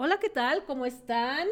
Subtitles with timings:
[0.00, 0.64] Hola, ¿qué tal?
[0.64, 1.48] ¿Cómo están?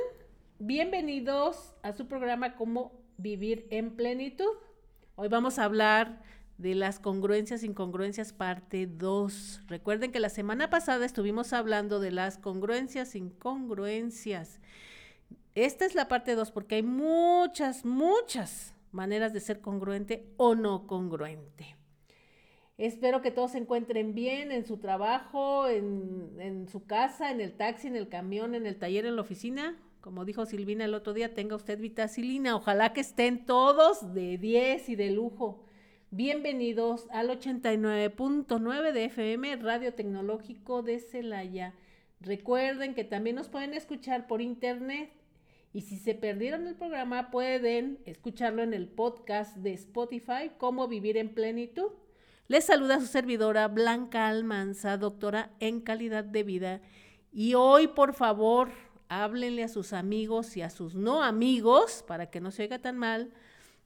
[0.61, 4.53] Bienvenidos a su programa Cómo vivir en plenitud.
[5.17, 6.23] Hoy vamos a hablar
[6.57, 9.63] de las congruencias, incongruencias, parte 2.
[9.67, 14.61] Recuerden que la semana pasada estuvimos hablando de las congruencias, incongruencias.
[15.57, 20.87] Esta es la parte 2 porque hay muchas, muchas maneras de ser congruente o no
[20.87, 21.75] congruente.
[22.79, 27.89] Espero que todos se encuentren bien en su trabajo, en, su casa, en el taxi,
[27.89, 29.81] en el camión, en el taller, en la oficina.
[30.03, 32.55] Como dijo Silvina el otro día, tenga usted vitacilina.
[32.55, 35.65] Ojalá que estén todos de 10 y de lujo.
[36.11, 41.73] Bienvenidos al 89.9 de FM, Radio Tecnológico de Celaya.
[42.21, 45.11] Recuerden que también nos pueden escuchar por internet
[45.73, 51.17] y si se perdieron el programa pueden escucharlo en el podcast de Spotify, Cómo Vivir
[51.17, 51.91] en Plenitud.
[52.49, 56.81] Les saluda su servidora Blanca Almanza, doctora en calidad de vida.
[57.33, 58.71] Y hoy, por favor,
[59.09, 62.99] háblenle a sus amigos y a sus no amigos, para que no se oiga tan
[62.99, 63.33] mal,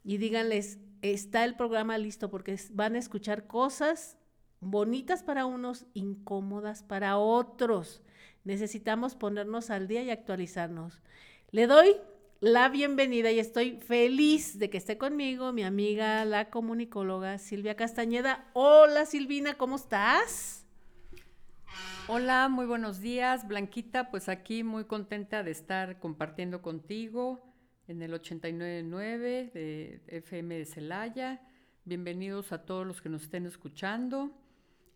[0.04, 4.18] y díganles, está el programa listo, porque van a escuchar cosas
[4.60, 8.02] bonitas para unos, incómodas para otros.
[8.44, 11.00] Necesitamos ponernos al día y actualizarnos.
[11.50, 11.96] Le doy
[12.40, 18.48] la bienvenida y estoy feliz de que esté conmigo mi amiga, la comunicóloga Silvia Castañeda.
[18.54, 20.66] Hola Silvina, ¿cómo estás?
[22.08, 24.10] Hola, muy buenos días, Blanquita.
[24.10, 27.42] Pues aquí muy contenta de estar compartiendo contigo
[27.88, 31.42] en el 899 de FM de Celaya.
[31.84, 34.32] Bienvenidos a todos los que nos estén escuchando.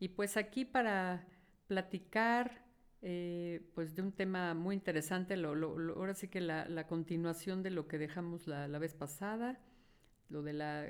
[0.00, 1.28] Y pues aquí para
[1.66, 2.63] platicar
[3.06, 7.98] eh, pues de un tema muy interesante, ahora sí que la, continuación de lo que
[7.98, 9.60] dejamos la, vez pasada,
[10.30, 10.86] lo de la,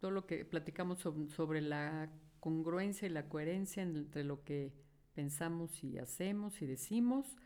[0.00, 4.72] todo lo que platicamos sobre, la congruencia y la coherencia entre lo que
[5.14, 7.36] pensamos y hacemos y decimos.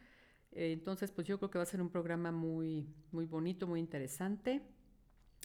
[0.53, 3.81] Eh, entonces, pues yo creo que va a ser un programa muy, muy bonito, muy
[3.81, 4.63] interesante.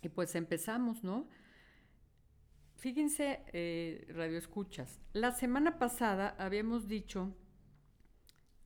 [0.02, 1.28] Y pues empezamos, ¿no?
[2.78, 7.36] Fíjense, eh, Radio Escuchas, la semana pasada habíamos dicho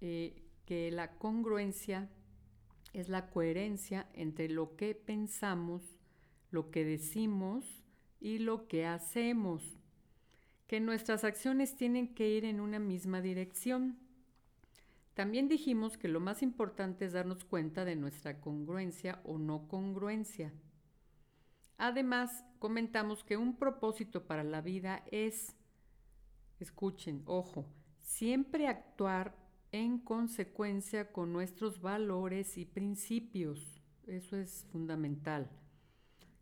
[0.02, 2.10] eh, que la congruencia
[2.94, 5.84] es la coherencia entre lo que pensamos,
[6.52, 7.84] lo que decimos
[8.20, 9.80] y lo que hacemos,
[10.68, 13.98] que nuestras acciones tienen que ir en una misma dirección.
[15.14, 20.54] También dijimos que lo más importante es darnos cuenta de nuestra congruencia o no congruencia.
[21.78, 25.56] Además, comentamos que un propósito para la vida es,
[26.60, 27.66] escuchen, ojo,
[28.00, 29.36] siempre actuar
[29.72, 33.82] en consecuencia con nuestros valores y principios.
[34.08, 35.50] Eso es fundamental.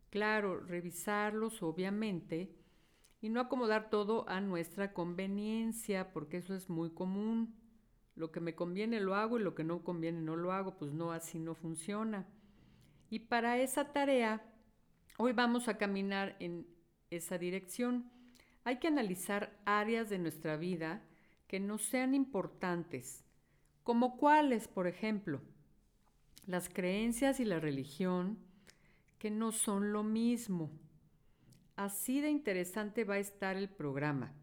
[0.10, 2.56] Claro, revisarlos obviamente
[3.22, 7.56] y no acomodar todo a nuestra conveniencia, porque eso es muy común.
[8.16, 10.94] Lo que me conviene lo hago y lo que no conviene no lo hago, pues
[10.94, 12.26] no, así no funciona.
[13.10, 14.44] Y para esa tarea,
[15.18, 16.68] hoy vamos a caminar en
[17.10, 18.10] esa dirección.
[18.64, 21.04] Hay que analizar áreas de nuestra vida
[21.47, 23.24] que no sean importantes,
[23.84, 25.41] como cuáles, por ejemplo,
[26.46, 28.38] las creencias y la religión,
[29.19, 30.72] que no son lo mismo.
[31.75, 34.34] Así de interesante va a estar el programa.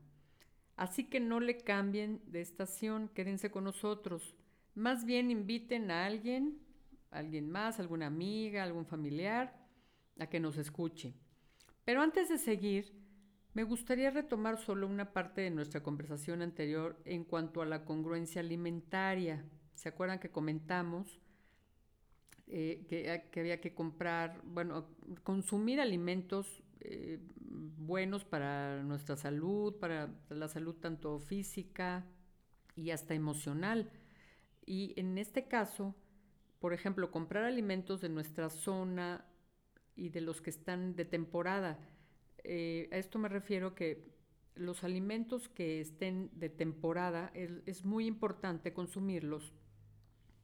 [0.76, 4.34] Así que no le cambien de estación, quédense con nosotros.
[4.75, 6.59] Más bien inviten a alguien,
[7.10, 9.56] alguien más, alguna amiga, algún familiar,
[10.19, 11.14] a que nos escuche.
[11.84, 12.93] Pero antes de seguir,
[13.54, 18.41] me gustaría retomar solo una parte de nuestra conversación anterior en cuanto a la congruencia
[18.41, 19.44] alimentaria.
[19.75, 21.20] ¿Se acuerdan que comentamos
[22.48, 24.88] eh, que, había que comprar, bueno,
[25.22, 27.20] consumir alimentos eh,
[27.78, 32.04] buenos para nuestra salud, para la salud tanto física
[32.75, 33.88] y hasta emocional?
[34.66, 35.94] Y en este caso,
[36.59, 39.25] por ejemplo, comprar alimentos de nuestra zona
[39.94, 41.78] y de los que están de temporada
[42.44, 44.05] eh, a esto me refiero que
[44.55, 49.53] los alimentos que estén de temporada es, muy importante consumirlos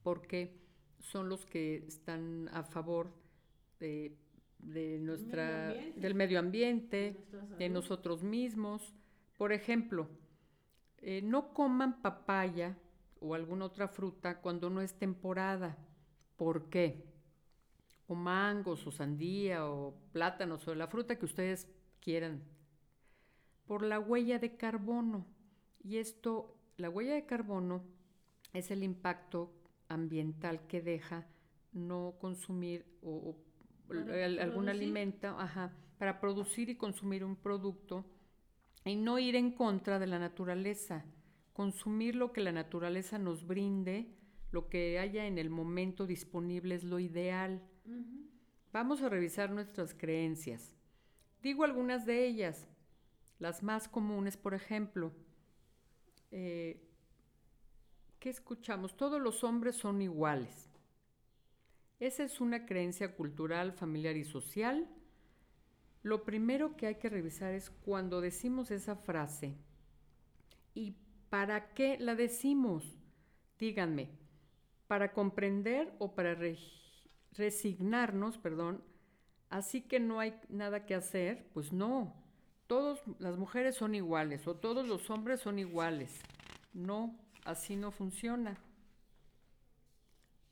[0.03, 0.59] porque
[0.99, 3.13] son los que están a favor
[3.79, 4.17] de,
[5.01, 7.17] nuestra, del medio ambiente,
[7.59, 8.95] de, nosotros mismos.
[9.37, 10.09] Por ejemplo,
[10.99, 12.77] eh, no coman papaya
[13.21, 15.77] o alguna otra fruta cuando no es temporada.
[16.37, 17.05] ¿Por qué?
[18.09, 21.69] O mangos, o sandía, o plátanos, o la fruta que ustedes
[22.01, 22.43] quieran,
[23.67, 25.27] por la huella de carbono.
[25.83, 27.85] Y esto, la huella de carbono
[28.53, 29.53] es el impacto
[29.89, 31.27] ambiental que deja
[31.73, 33.37] no consumir o,
[33.89, 38.05] algún alimento ajá, para producir y consumir un producto
[38.85, 41.05] y no ir en contra de la naturaleza,
[41.53, 44.17] consumir lo que la naturaleza nos brinde,
[44.51, 47.63] lo que haya en el momento disponible es lo ideal.
[48.73, 50.80] Vamos a revisar nuestras creencias.
[51.43, 52.69] Digo algunas de ellas.
[53.39, 55.13] Las más comunes, por ejemplo,
[56.31, 56.87] eh,
[58.19, 58.97] ¿qué escuchamos?
[58.97, 60.71] Todos los hombres son iguales.
[61.99, 64.89] Esa es una creencia cultural, familiar y social.
[66.03, 69.55] Lo primero que hay que revisar es cuando decimos esa frase
[70.75, 70.97] y
[71.29, 72.99] para qué la decimos.
[73.59, 74.11] Díganme,
[74.87, 76.39] ¿para comprender o para
[77.33, 78.83] resignarnos, perdón?
[79.51, 82.15] Así que no hay nada que hacer, pues no.
[82.69, 86.21] Todas las mujeres son iguales o todos los hombres son iguales.
[86.73, 88.57] No, así no funciona.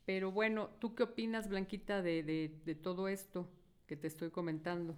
[0.05, 3.47] Pero bueno, ¿tú qué opinas, Blanquita, de, todo esto
[3.87, 4.97] que te estoy comentando?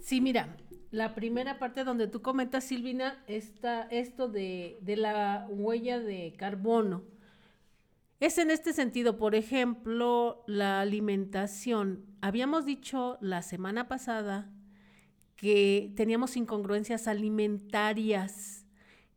[0.00, 0.56] Sí, mira,
[0.92, 7.02] la primera parte donde tú comentas, Silvina, está esto de, de la huella de carbono.
[8.20, 12.04] Es en este sentido, por ejemplo, la alimentación.
[12.20, 14.50] Habíamos dicho la semana pasada
[15.36, 18.66] que teníamos incongruencias alimentarias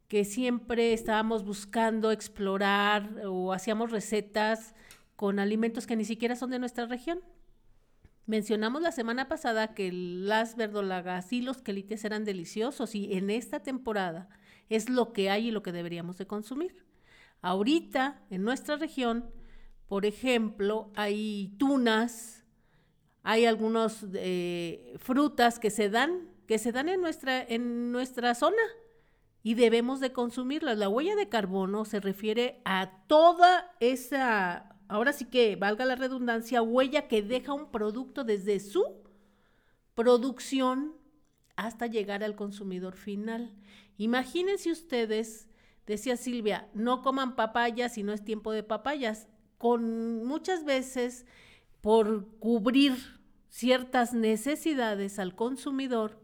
[0.08, 4.76] que siempre estábamos buscando explorar o hacíamos recetas
[5.16, 7.22] con alimentos que ni siquiera son de nuestra región.
[8.28, 13.62] Mencionamos la semana pasada que las verdolagas y los quelites eran deliciosos y en esta
[13.62, 14.30] temporada
[14.70, 16.91] es lo que hay y lo que deberíamos de consumir.
[17.42, 19.30] Ahorita en nuestra región,
[19.88, 22.46] por ejemplo, hay tunas,
[23.24, 28.62] hay algunas eh, frutas que se dan, que se dan en nuestra, en nuestra zona
[29.44, 30.78] y debemos de consumirlas.
[30.78, 36.62] La huella de carbono se refiere a toda esa, ahora sí que valga la redundancia,
[36.62, 39.02] huella que deja un producto desde su
[39.96, 40.96] producción
[41.56, 43.54] hasta llegar al consumidor final.
[43.98, 45.48] Imagínense ustedes,
[45.86, 51.26] decía Silvia, no coman papayas si no es tiempo de papayas, con muchas veces
[51.82, 52.96] por cubrir
[53.50, 56.20] ciertas necesidades al consumidor,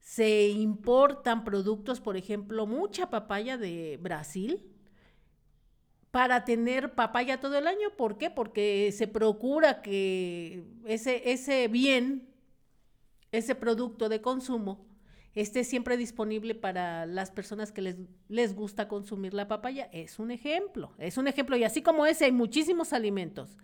[0.00, 4.68] se importan productos, por ejemplo, mucha papaya de Brasil
[6.10, 7.90] para tener papaya todo el año.
[7.96, 8.30] ¿Por qué?
[8.30, 12.28] Porque se procura que ese, ese bien,
[13.30, 14.86] ese producto de consumo,
[15.34, 17.96] esté siempre disponible para las personas que les,
[18.28, 19.88] les gusta consumir la papaya.
[19.92, 21.56] Es un ejemplo, es un ejemplo.
[21.56, 23.56] Y así como ese, hay muchísimos alimentos.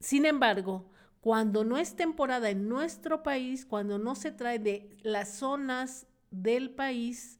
[0.00, 0.90] Sin embargo,
[1.20, 6.70] cuando no es temporada en nuestro país, cuando no se trae de las zonas del
[6.70, 7.38] país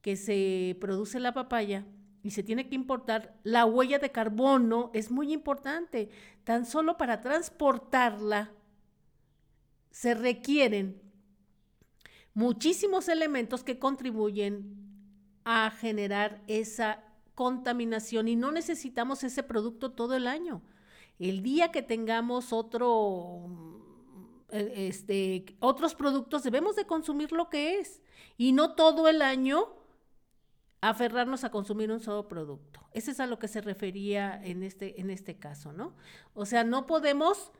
[0.00, 1.84] que se produce la papaya
[2.22, 6.08] y se tiene que importar, la huella de carbono es muy importante.
[6.44, 8.52] Tan solo para transportarla
[9.90, 11.09] se requieren
[12.34, 14.76] muchísimos elementos que contribuyen
[15.44, 17.04] a generar esa
[17.34, 20.62] contaminación y no necesitamos ese producto todo el año.
[21.18, 23.46] El día que tengamos otro,
[24.50, 28.02] eh, este, otros productos, debemos de consumir lo que es
[28.36, 29.68] y no todo el año
[30.80, 32.80] aferrarnos a consumir un solo producto.
[32.92, 35.94] Ese es a lo que se refería en este, en este caso, ¿no?
[36.34, 37.52] O sea, no podemos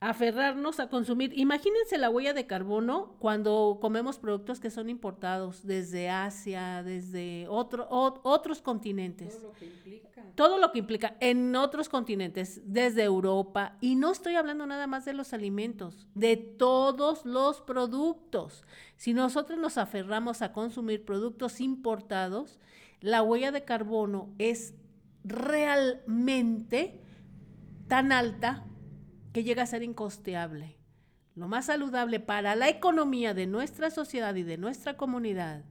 [0.00, 1.32] aferrarnos a consumir.
[1.38, 7.86] Imagínense la huella de carbono cuando comemos productos que son importados desde Asia, desde otro,
[7.90, 9.38] otros continentes.
[9.38, 10.22] Todo lo que implica.
[10.34, 13.78] Todo lo que implica en otros continentes, desde Europa.
[13.80, 18.64] Y no estoy hablando nada más de los alimentos, de todos los productos.
[18.96, 22.58] Si nosotros nos aferramos a consumir productos importados,
[23.00, 24.74] la huella de carbono es
[25.24, 27.00] realmente
[27.88, 28.66] tan alta
[29.36, 30.78] que llega a ser incosteable.
[31.34, 35.62] Lo más saludable para la economía de nuestra sociedad y de nuestra comunidad,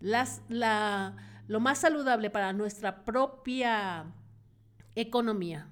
[0.00, 4.06] las, la, lo más saludable para nuestra propia
[4.94, 5.68] economía,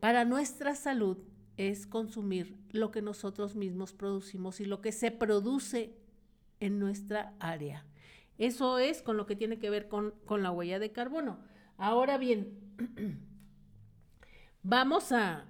[0.00, 1.16] para nuestra salud,
[1.56, 5.96] es consumir lo que nosotros mismos producimos y lo que se produce
[6.60, 7.86] en nuestra área.
[8.36, 11.38] Eso es con lo que tiene que ver con, con la huella de carbono.
[11.78, 12.52] Ahora bien,
[14.62, 15.46] vamos a,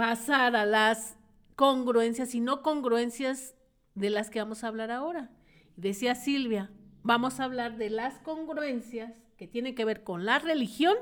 [0.00, 1.18] pasar a las
[1.56, 3.54] congruencias y no congruencias
[3.94, 5.30] de las que vamos a hablar ahora.
[5.76, 6.70] Decía Silvia,
[7.02, 10.96] vamos a hablar de las congruencias que tienen que ver con la religión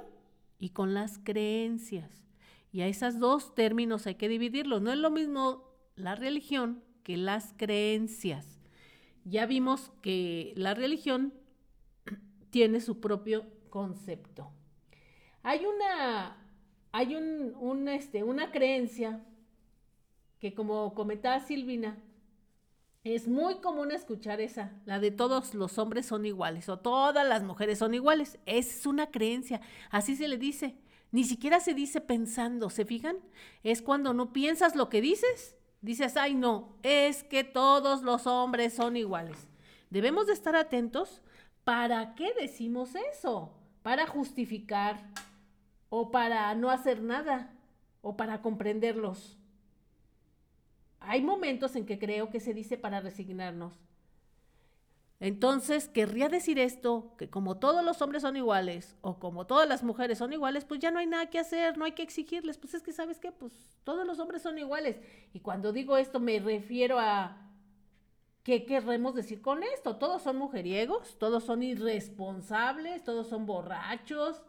[0.59, 2.11] y con las creencias.
[2.73, 4.83] Y a esos dos términos hay que dividirlos.
[4.83, 5.62] No es lo mismo
[5.95, 8.59] la religión que las creencias.
[9.25, 11.35] Ya vimos que la religión
[12.50, 14.50] tiene su propio concepto.
[15.45, 16.48] Hay una
[16.92, 19.21] hay un, este, una creencia
[20.40, 21.99] que como comentaba Silvina,
[23.04, 27.42] Es muy común escuchar esa, la de todos los hombres son iguales o todas las
[27.42, 28.38] mujeres son iguales.
[28.45, 30.76] Es una creencia, así se le dice.
[31.11, 33.16] Ni siquiera se dice pensando, ¿se fijan?
[33.62, 38.75] Es cuando no piensas lo que dices, dices, ay no, es que todos los hombres
[38.75, 39.49] son iguales.
[39.90, 41.23] Debemos de estar atentos.
[41.64, 43.54] ¿Para qué decimos eso?
[43.83, 45.00] Para justificar
[45.90, 47.52] o para no hacer nada
[48.02, 49.37] o para comprenderlos.
[51.00, 53.75] Hay momentos en que creo que se dice para resignarnos.
[55.21, 59.83] Entonces, querría decir esto, que como todos los hombres son iguales o como todas las
[59.83, 62.57] mujeres son iguales, pues ya no hay nada que hacer, no hay que exigirles.
[62.57, 63.33] Pues es que, ¿sabes qué?
[63.33, 63.52] Pues
[63.83, 64.97] todos los hombres son iguales.
[65.33, 67.37] Y cuando digo esto me refiero a,
[68.45, 69.97] ¿qué queremos decir con esto?
[69.97, 74.45] Todos son mujeriegos, todos son irresponsables, todos son borrachos.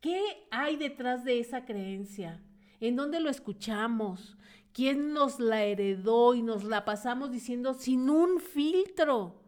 [0.00, 2.42] ¿Qué hay detrás de esa creencia?
[2.80, 4.36] ¿En dónde lo escuchamos?
[4.72, 9.42] ¿Quién nos la heredó y nos la pasamos diciendo sin un filtro?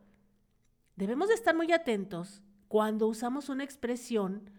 [0.96, 4.50] Debemos de estar muy atentos cuando usamos una expresión,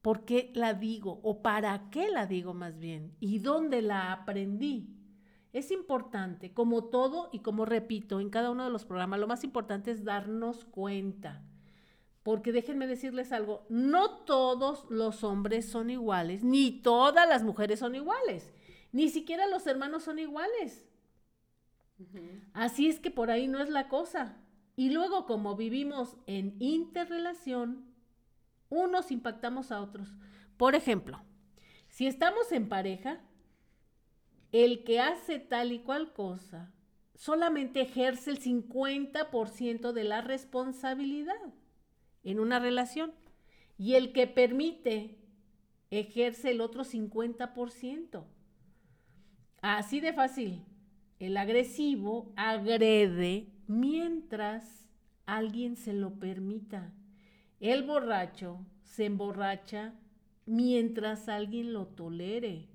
[0.00, 1.20] ¿por qué la digo?
[1.22, 3.14] ¿O para qué la digo más bien?
[3.20, 4.96] ¿Y dónde la aprendí?
[5.52, 9.44] Es importante, como todo y como repito en cada uno de los programas, lo más
[9.44, 11.42] importante es darnos cuenta.
[12.22, 17.94] Porque déjenme decirles algo, no todos los hombres son iguales, ni todas las mujeres son
[17.94, 18.52] iguales.
[18.92, 20.84] Ni siquiera los hermanos son iguales.
[22.52, 24.36] Así es que por ahí no es la cosa.
[24.76, 27.92] Y luego, como vivimos en interrelación,
[28.68, 30.08] unos impactamos a otros.
[30.56, 31.20] Por ejemplo,
[31.88, 33.20] si estamos en pareja,
[34.52, 36.72] el que hace tal y cual cosa
[37.14, 41.54] solamente ejerce el 50% de la responsabilidad
[42.24, 43.12] en una relación
[43.78, 45.18] y el que permite
[45.90, 48.24] ejerce el otro 50%.
[49.60, 50.64] Así de fácil.
[51.18, 54.88] El agresivo agrede mientras
[55.24, 56.92] alguien se lo permita.
[57.60, 59.94] El borracho se emborracha
[60.46, 62.68] mientras alguien lo tolere.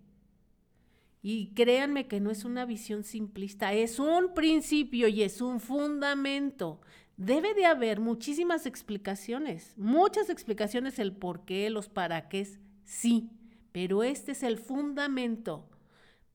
[1.22, 6.80] Y créanme que no es una visión simplista, es un principio y es un fundamento.
[7.18, 12.48] Debe de haber muchísimas explicaciones, muchas explicaciones el por qué, los para qué,
[12.84, 13.32] sí,
[13.72, 15.68] pero este es el fundamento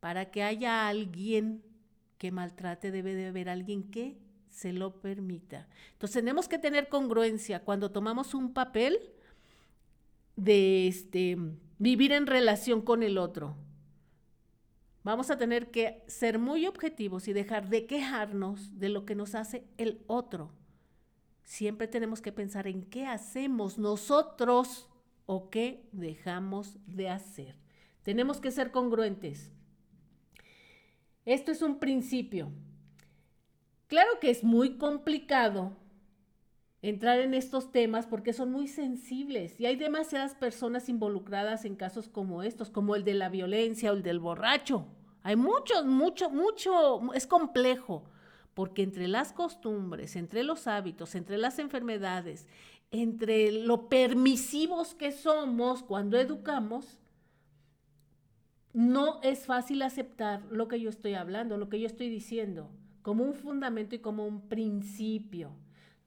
[0.01, 1.62] para que haya alguien
[2.19, 5.69] que maltrate, debe de haber alguien que se lo permita.
[5.93, 8.99] Entonces tenemos que tener congruencia cuando tomamos un papel
[10.35, 11.37] de este,
[11.79, 13.57] vivir en relación con el otro.
[15.05, 19.35] Vamos a tener que ser muy objetivos y dejar de quejarnos de lo que nos
[19.37, 20.53] hace el otro.
[21.45, 24.89] Siempre tenemos que pensar en qué hacemos nosotros
[25.27, 27.57] o qué dejamos de hacer.
[28.03, 29.53] Tenemos que ser congruentes.
[31.25, 32.51] Esto es un principio.
[33.87, 35.77] Claro que es muy complicado
[36.81, 42.09] entrar en estos temas porque son muy sensibles y hay demasiadas personas involucradas en casos
[42.09, 44.87] como estos, como el de la violencia o el del borracho.
[45.23, 48.05] Hay mucho, mucho, mucho, es complejo,
[48.55, 52.47] porque entre las costumbres, entre los hábitos, entre las enfermedades,
[52.91, 56.99] entre lo permisivos que somos cuando educamos,
[58.73, 62.71] no es fácil aceptar lo que yo estoy hablando, lo que yo estoy diciendo,
[63.03, 65.51] como un fundamento y como un principio.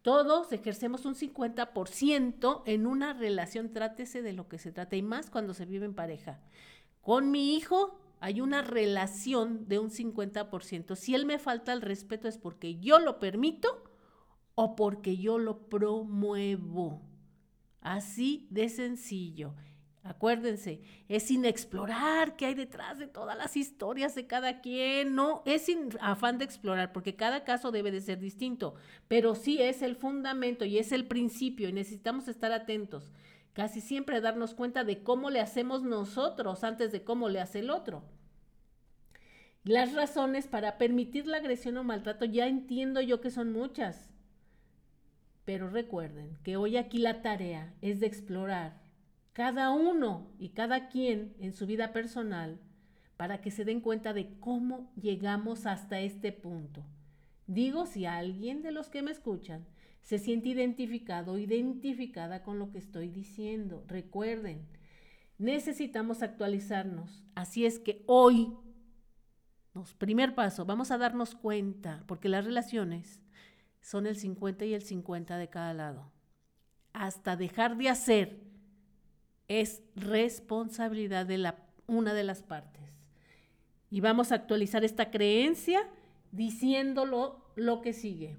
[0.01, 5.31] Todos ejercemos un 50% en una relación, trátese de lo que se trata, y más
[5.31, 6.39] cuando se vive en pareja.
[7.01, 10.95] Con mi hijo hay una relación de un 50%.
[10.95, 13.83] Si él me falta el respeto es porque yo lo permito
[14.55, 17.01] o porque yo lo promuevo.
[17.81, 19.53] Así de sencillo.
[20.05, 25.41] Acuérdense, es sin explorar qué hay detrás de todas las historias de cada quien, no,
[25.47, 28.75] es sin afán de explorar, porque cada caso debe de ser distinto,
[29.07, 33.11] pero sí es el fundamento y es el principio y necesitamos estar atentos,
[33.55, 37.69] casi siempre darnos cuenta de cómo le hacemos nosotros antes de cómo le hace el
[37.69, 38.03] otro.
[39.63, 44.09] Las razones para permitir la agresión o maltrato ya entiendo yo que son muchas,
[45.45, 48.81] pero recuerden que hoy aquí la tarea es de explorar
[49.31, 52.59] cada uno y cada quien en su vida personal
[53.15, 56.83] para que se den cuenta de cómo llegamos hasta este punto.
[57.47, 59.65] Digo si alguien de los que me escuchan
[60.05, 63.83] se siente identificado identificada con lo que estoy diciendo.
[63.87, 64.67] Recuerden,
[65.39, 67.23] necesitamos actualizarnos.
[67.33, 68.55] Así es que hoy,
[69.97, 73.19] primer paso, vamos a darnos cuenta, porque las relaciones
[73.81, 76.11] son el 50 y el 50 de cada lado.
[76.93, 78.43] Hasta dejar de hacer
[79.47, 82.83] es responsabilidad de la, una de las partes.
[83.89, 85.81] Y vamos a actualizar esta creencia
[86.31, 88.37] diciéndolo lo que sigue.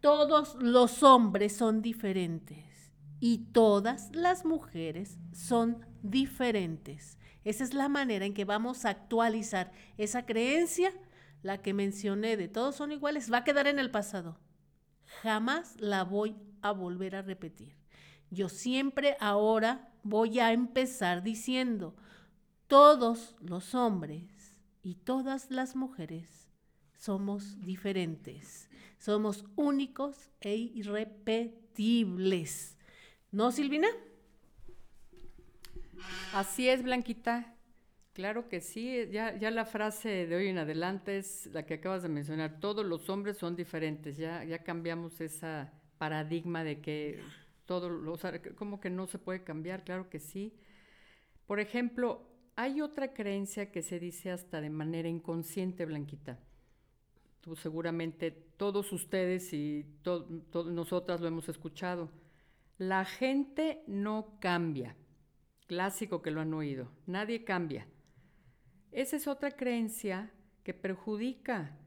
[0.00, 7.18] Todos los hombres son diferentes y todas las mujeres son diferentes.
[7.44, 10.92] Esa es la manera en que vamos a actualizar esa creencia,
[11.42, 14.38] la que mencioné de todos son iguales, va a quedar en el pasado.
[15.22, 17.76] Jamás la voy a volver a repetir.
[18.30, 21.94] Yo siempre ahora voy a empezar diciendo,
[22.68, 26.48] todos los hombres y todas las mujeres
[26.94, 28.69] somos diferentes,
[29.00, 32.78] somos únicos e irrepetibles.
[33.32, 33.88] ¿No, Silvina?
[36.34, 37.56] Así es, Blanquita.
[38.12, 42.02] Claro que sí, ya, ya la frase de hoy en adelante es la que acabas
[42.02, 47.20] de mencionar, todos los hombres son diferentes, ya, ya cambiamos ese paradigma de que
[47.66, 48.18] todo, lo,
[48.56, 50.52] como que no se puede cambiar, claro que sí.
[51.46, 52.26] Por ejemplo,
[52.56, 56.40] hay otra creencia que se dice hasta de manera inconsciente, Blanquita.
[57.40, 62.10] Tú seguramente, todos ustedes y todos nosotras lo hemos escuchado.
[62.76, 64.96] La gente no cambia.
[65.66, 66.90] Clásico que lo han oído.
[67.06, 67.86] Nadie cambia.
[68.92, 70.32] Esa es otra creencia
[70.64, 71.78] que perjudica,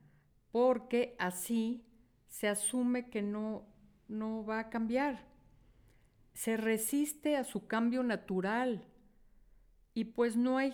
[0.52, 1.86] porque así
[2.28, 3.68] se asume que no,
[4.08, 5.28] no va a cambiar.
[6.34, 8.88] Se resiste a su cambio natural
[9.94, 10.74] y pues no hay,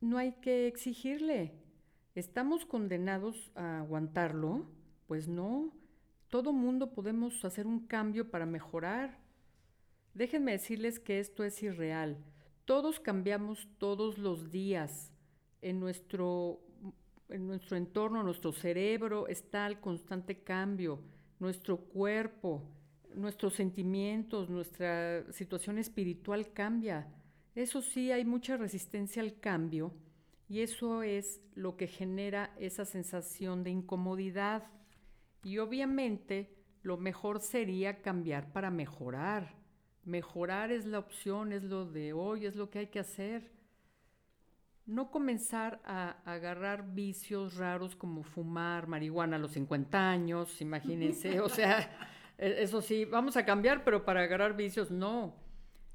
[0.00, 1.61] no hay que exigirle.
[2.14, 4.66] ¿Estamos condenados a aguantarlo?
[5.06, 5.72] Pues no.
[6.28, 9.18] Todo mundo podemos hacer un cambio para mejorar.
[10.12, 12.18] Déjenme decirles que esto es irreal.
[12.66, 15.10] Todos cambiamos todos los días
[15.62, 16.60] en nuestro,
[17.30, 21.00] en nuestro entorno, nuestro cerebro está el constante cambio,
[21.40, 22.62] nuestro cuerpo,
[23.14, 27.06] nuestros sentimientos, nuestra situación espiritual cambia.
[27.54, 29.94] Eso sí, hay mucha resistencia al cambio
[30.48, 34.64] y eso es lo que genera esa sensación de incomodidad.
[35.42, 39.54] Y obviamente lo mejor sería cambiar para mejorar.
[40.04, 43.52] Mejorar es la opción, es lo de hoy, es lo que hay que hacer
[44.86, 51.48] no comenzar a, agarrar vicios raros como fumar marihuana a los 50 años, imagínense, o
[51.48, 51.90] sea,
[52.38, 55.36] e, eso sí, vamos a cambiar, pero para agarrar vicios no.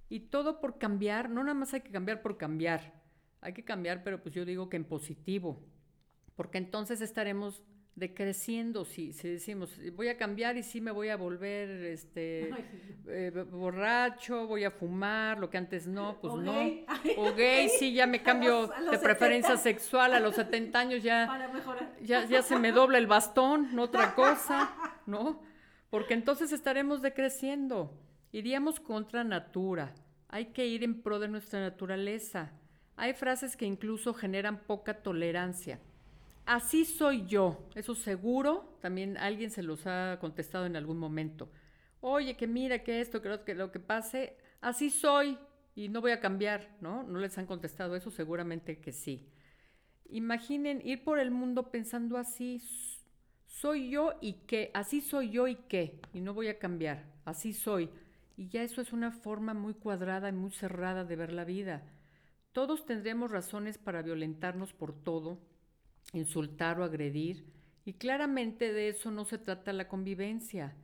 [0.10, 2.93] Y todo por cambiar, no nada más hay que cambiar por cambiar,
[3.41, 5.62] hay que cambiar, pero pues yo digo que en positivo,
[6.36, 7.63] porque entonces estaremos
[7.97, 12.52] decreciendo, si, si decimos, voy a cambiar y sí me voy a volver este
[13.08, 16.54] eh, borracho, voy a fumar, lo que antes no, pues no.
[17.17, 21.50] O gay, sí, ya me cambio de preferencia sexual a los 70 años, ya,
[22.04, 24.76] ya, ya se me dobla el bastón, no otra cosa,
[25.08, 25.41] ¿no?
[25.89, 28.00] Porque entonces estaremos decreciendo,
[28.32, 29.95] iríamos contra natura,
[30.28, 32.52] hay que ir en pro de nuestra naturaleza.
[32.97, 35.79] Hay frases que incluso generan poca tolerancia
[36.47, 41.51] así soy yo, eso seguro, también alguien se los ha contestado en algún momento.
[41.99, 45.38] Oye, que mira, que esto, que lo que, lo que pase, así soy
[45.75, 47.03] y no voy a cambiar, ¿no?
[47.03, 49.27] No les han contestado eso, seguramente que sí.
[50.10, 52.62] Imaginen ir por el mundo pensando así,
[53.45, 57.53] soy yo y qué, así soy yo y qué, y no voy a cambiar, así
[57.53, 57.89] soy.
[58.38, 61.83] Y ya eso es una forma muy cuadrada y muy cerrada de ver la vida.
[62.58, 65.38] Todos tendremos razones para violentarnos por todo,
[66.12, 67.46] insultar o agredir.
[67.86, 70.76] Y claramente de eso no se trata la convivencia.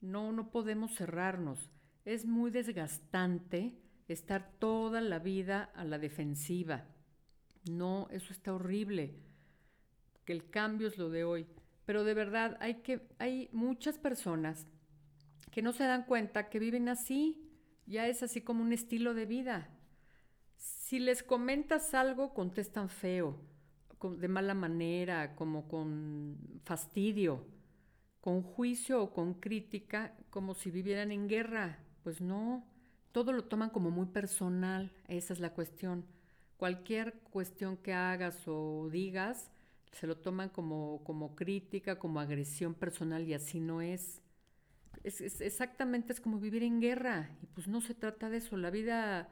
[0.00, 1.72] No, no podemos cerrarnos.
[2.04, 3.74] Es muy desgastante
[4.06, 6.84] estar toda la vida a la defensiva.
[7.68, 9.16] No, eso está horrible.
[10.24, 11.48] Que el cambio es lo de hoy.
[11.86, 14.68] Pero de verdad hay que hay muchas personas
[15.50, 17.50] que no se dan cuenta que viven así.
[17.84, 19.75] Ya es así como un estilo de vida.
[20.86, 23.34] Si les comentas algo, contestan feo
[24.22, 27.44] de mala manera, como con fastidio,
[28.20, 31.80] con juicio o con crítica, como si vivieran en guerra.
[32.04, 32.64] Pues no,
[33.10, 36.04] todo lo toman como muy personal, esa es la cuestión.
[36.56, 39.50] Cualquier cuestión que hagas o digas,
[39.90, 44.22] se lo toman como, como crítica, como agresión personal y así no es.
[45.02, 48.70] Es, Exactamente es como vivir en guerra y pues no se trata de eso, la
[48.70, 49.28] vida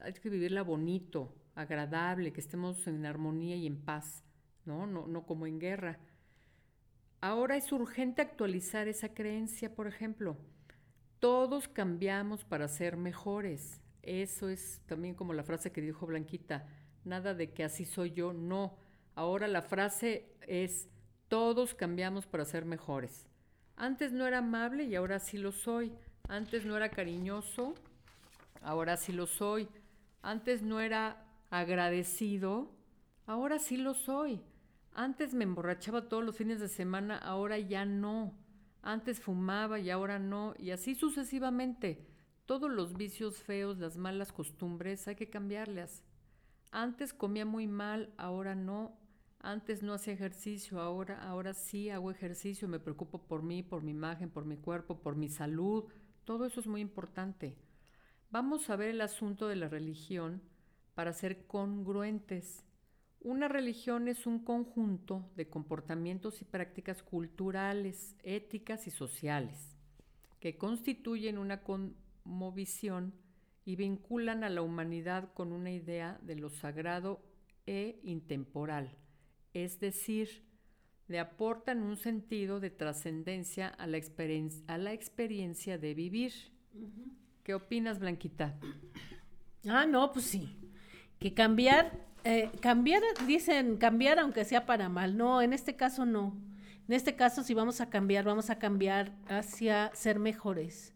[0.00, 4.22] hay que vivirla bonito, agradable, que estemos en armonía y en paz,
[4.64, 4.86] ¿no?
[4.86, 5.98] No, no como en guerra.
[7.20, 10.36] Ahora es urgente actualizar esa creencia, por ejemplo.
[11.20, 13.80] Todos cambiamos para ser mejores.
[14.02, 16.68] Eso es también como la frase que dijo Blanquita,
[17.04, 18.76] nada de que así soy yo, no.
[19.14, 20.88] Ahora la frase es,
[21.28, 23.26] todos cambiamos para ser mejores.
[23.76, 25.92] Antes no era amable y ahora sí lo soy.
[26.28, 27.74] Antes no era cariñoso,
[28.60, 29.68] ahora sí lo soy.
[30.24, 32.72] Antes no era agradecido,
[33.26, 34.40] ahora sí lo soy.
[34.94, 38.32] Antes me emborrachaba todos los fines de semana, ahora ya no.
[38.80, 40.54] Antes fumaba y ahora no.
[40.58, 42.06] Y así sucesivamente.
[42.46, 46.02] Todos los vicios feos, las malas costumbres, hay que cambiarlas.
[46.70, 48.96] Antes comía muy mal, ahora no.
[49.40, 53.90] Antes no hacía ejercicio, ahora, ahora sí hago ejercicio, me preocupo por mí, por mi
[53.90, 55.84] imagen, por mi cuerpo, por mi salud.
[56.24, 57.58] Todo eso es muy importante.
[58.34, 60.42] Vamos a ver el asunto de la religión
[60.96, 62.64] para ser congruentes.
[63.20, 69.76] Una religión es un conjunto de comportamientos y prácticas culturales, éticas y sociales
[70.40, 73.14] que constituyen una conmovisión
[73.64, 77.22] y vinculan a la humanidad con una idea de lo sagrado
[77.66, 78.96] e intemporal,
[79.52, 80.42] es decir,
[81.06, 84.00] le aportan un sentido de trascendencia a, la
[84.66, 86.32] a la experiencia de vivir.
[87.44, 88.54] ¿Qué opinas, Blanquita?
[89.68, 90.58] Ah, no, pues sí.
[91.20, 91.92] Que cambiar
[92.24, 95.16] eh, cambiar, dicen cambiar aunque sea para mal.
[95.16, 96.34] No, en este caso no.
[96.88, 100.94] En este caso, si vamos a cambiar, vamos a cambiar hacia ser mejores.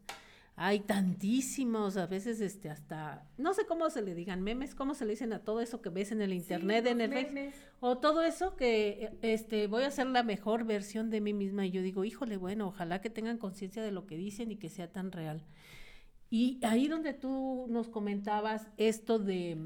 [0.57, 5.05] Hay tantísimos, a veces este hasta, no sé cómo se le digan, memes, cómo se
[5.05, 8.25] le dicen a todo eso que ves en el internet, en el Facebook, o todo
[8.25, 12.05] eso que este voy a hacer la mejor versión de mí misma y yo digo,
[12.05, 15.45] híjole, bueno, ojalá que tengan conciencia de lo que dicen y que sea tan real.
[16.31, 19.57] Y ahí donde tú nos comentabas esto de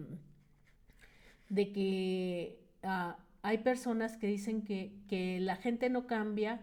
[1.52, 6.62] de que ah, hay personas que dicen que, la gente no cambia.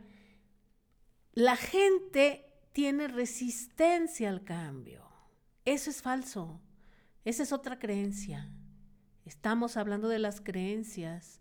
[1.34, 5.08] La gente tiene resistencia al cambio.
[5.64, 6.60] Eso es falso.
[7.24, 8.50] Esa es otra creencia.
[9.26, 11.40] Estamos hablando de las creencias.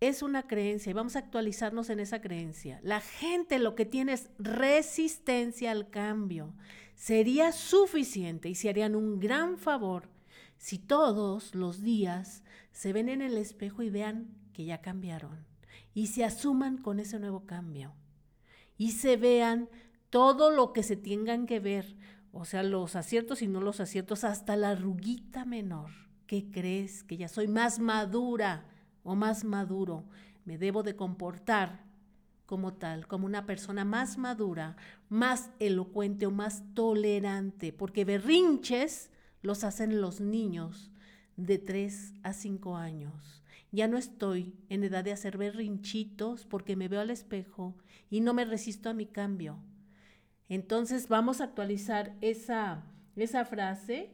[0.00, 2.78] Es una creencia y vamos a actualizarnos en esa creencia.
[2.82, 6.52] La gente lo que tiene es resistencia al cambio.
[7.00, 10.10] Sería suficiente y se harían un gran favor
[10.58, 15.46] si todos los días se ven en el espejo y vean que ya cambiaron
[15.94, 17.94] y se asuman con ese nuevo cambio
[18.76, 19.70] y se vean
[20.10, 21.96] todo lo que se tengan que ver,
[22.32, 25.92] o sea, los aciertos y no los aciertos, hasta la ruguita menor.
[26.26, 27.02] ¿Qué crees?
[27.02, 28.66] Que ya soy más madura
[29.04, 30.04] o más maduro.
[30.44, 31.82] Me debo de comportar
[32.50, 34.76] como tal, como una persona más madura,
[35.08, 40.90] más elocuente o más tolerante, porque berrinches los hacen los niños
[41.36, 43.44] de 3 a 5 años.
[43.70, 47.76] Ya no estoy en edad de hacer berrinchitos porque me veo al espejo
[48.10, 49.60] y no me resisto a mi cambio.
[50.48, 52.82] Entonces vamos a actualizar esa,
[53.14, 54.10] esa frase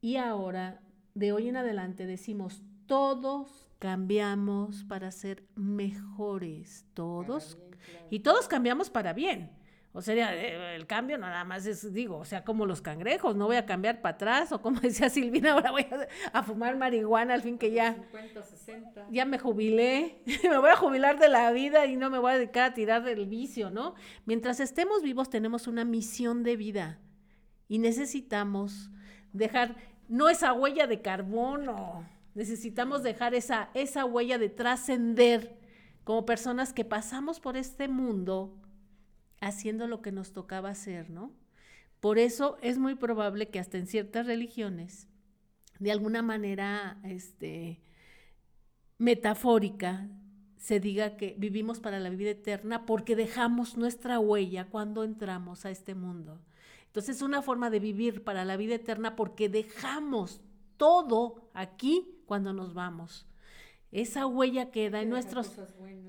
[0.00, 0.82] y ahora,
[1.14, 7.58] de hoy en adelante, decimos, todos cambiamos para ser mejores, todos.
[8.10, 9.50] Y todos cambiamos para bien.
[9.92, 13.46] O sea, eh, el cambio nada más es, digo, o sea, como los cangrejos, no
[13.46, 15.84] voy a cambiar para atrás, o como decía Silvina, ahora voy
[16.32, 19.06] a, fumar marihuana, al fin que ya, 50, 60.
[19.10, 22.36] ya me jubilé, me voy a jubilar de la vida y no me voy a
[22.36, 23.96] dedicar a tirar del vicio, ¿no?
[24.26, 27.00] Mientras estemos vivos tenemos una misión de vida
[27.66, 28.92] y necesitamos
[29.32, 29.74] dejar,
[30.06, 35.58] no esa huella de carbono, necesitamos dejar esa, esa huella de trascender
[36.04, 38.58] como personas que pasamos por este mundo
[39.40, 41.32] haciendo lo que nos tocaba hacer, ¿no?
[42.00, 45.08] Por eso es muy probable que hasta en ciertas religiones,
[45.78, 47.80] de alguna manera este,
[48.98, 50.08] metafórica,
[50.56, 55.70] se diga que vivimos para la vida eterna porque dejamos nuestra huella cuando entramos a
[55.70, 56.40] este mundo.
[56.86, 60.40] Entonces es una forma de vivir para la vida eterna porque dejamos
[60.82, 63.24] todo aquí cuando nos vamos.
[63.92, 65.52] Esa huella queda en nuestros,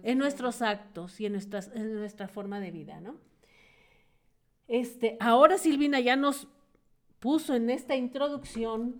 [0.01, 3.19] en nuestros actos y en, nuestras, en nuestra forma de vida, ¿no?
[4.67, 6.47] Este, ahora Silvina ya nos
[7.19, 8.99] puso en esta introducción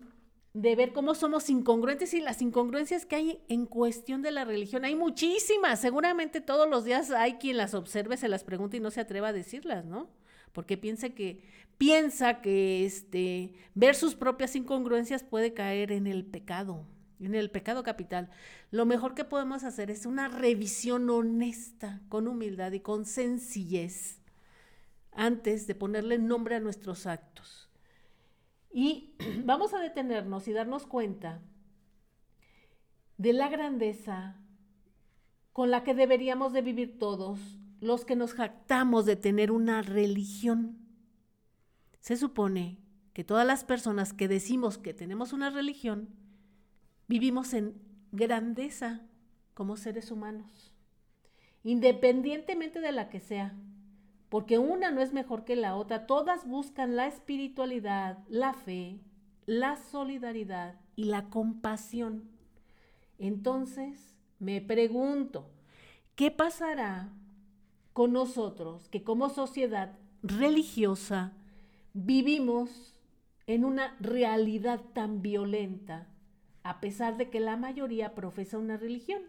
[0.54, 4.86] de ver cómo somos incongruentes y las incongruencias que hay en cuestión de la religión.
[4.86, 8.92] Hay muchísimas, seguramente todos los días hay quien las observe, se las pregunta y no
[8.92, 10.08] se atreva a decirlas, ¿no?
[10.54, 11.44] Porque piensa que,
[11.78, 16.86] piensa que este, ver sus propias incongruencias puede caer en el pecado,
[17.20, 18.30] en el pecado capital.
[18.72, 24.22] Lo mejor que podemos hacer es una revisión honesta, con humildad y con sencillez
[25.12, 27.70] antes de ponerle nombre a nuestros actos.
[28.72, 31.42] Y vamos a detenernos y darnos cuenta
[33.18, 34.38] de la grandeza
[35.52, 37.39] con la que deberíamos de vivir todos
[37.84, 40.78] los que nos jactamos de tener una religión.
[42.00, 42.80] Se supone
[43.13, 46.10] que todas las personas que decimos que tenemos una religión,
[47.08, 47.76] vivimos en
[48.12, 49.02] grandeza
[49.54, 50.74] como seres humanos,
[51.63, 53.56] independientemente de la que sea
[54.34, 59.00] porque una no es mejor que la otra, todas buscan la espiritualidad, la fe,
[59.46, 62.32] la solidaridad y la compasión.
[63.19, 65.52] Entonces, me pregunto,
[66.15, 67.13] ¿qué pasará
[67.94, 71.34] con nosotros que como sociedad religiosa
[71.94, 73.00] vivimos
[73.46, 76.08] en una realidad tan violenta,
[76.64, 79.22] a pesar de que la mayoría profesa una religión?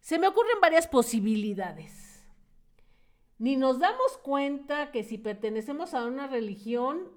[0.00, 2.24] Se me ocurren varias posibilidades.
[3.38, 7.08] Ni nos damos cuenta que si pertenecemos a una religión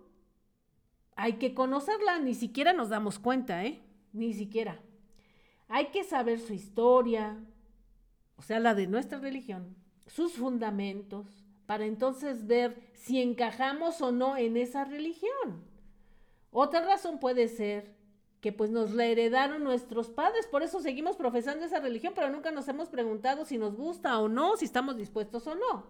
[1.16, 3.82] hay que conocerla, ni siquiera nos damos cuenta, ¿eh?
[4.12, 4.80] Ni siquiera.
[5.68, 7.38] Hay que saber su historia,
[8.38, 9.76] o sea, la de nuestra religión,
[10.08, 11.26] sus fundamentos,
[11.66, 15.64] para entonces ver si encajamos o no en esa religión.
[16.52, 17.96] Otra razón puede ser
[18.40, 22.52] que pues nos la heredaron nuestros padres, por eso seguimos profesando esa religión, pero nunca
[22.52, 25.88] nos hemos preguntado si nos gusta o no, si estamos dispuestos o no.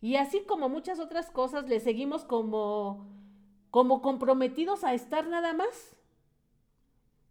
[0.00, 3.08] Y así como muchas otras cosas, le seguimos como,
[3.70, 5.96] como comprometidos a estar nada más.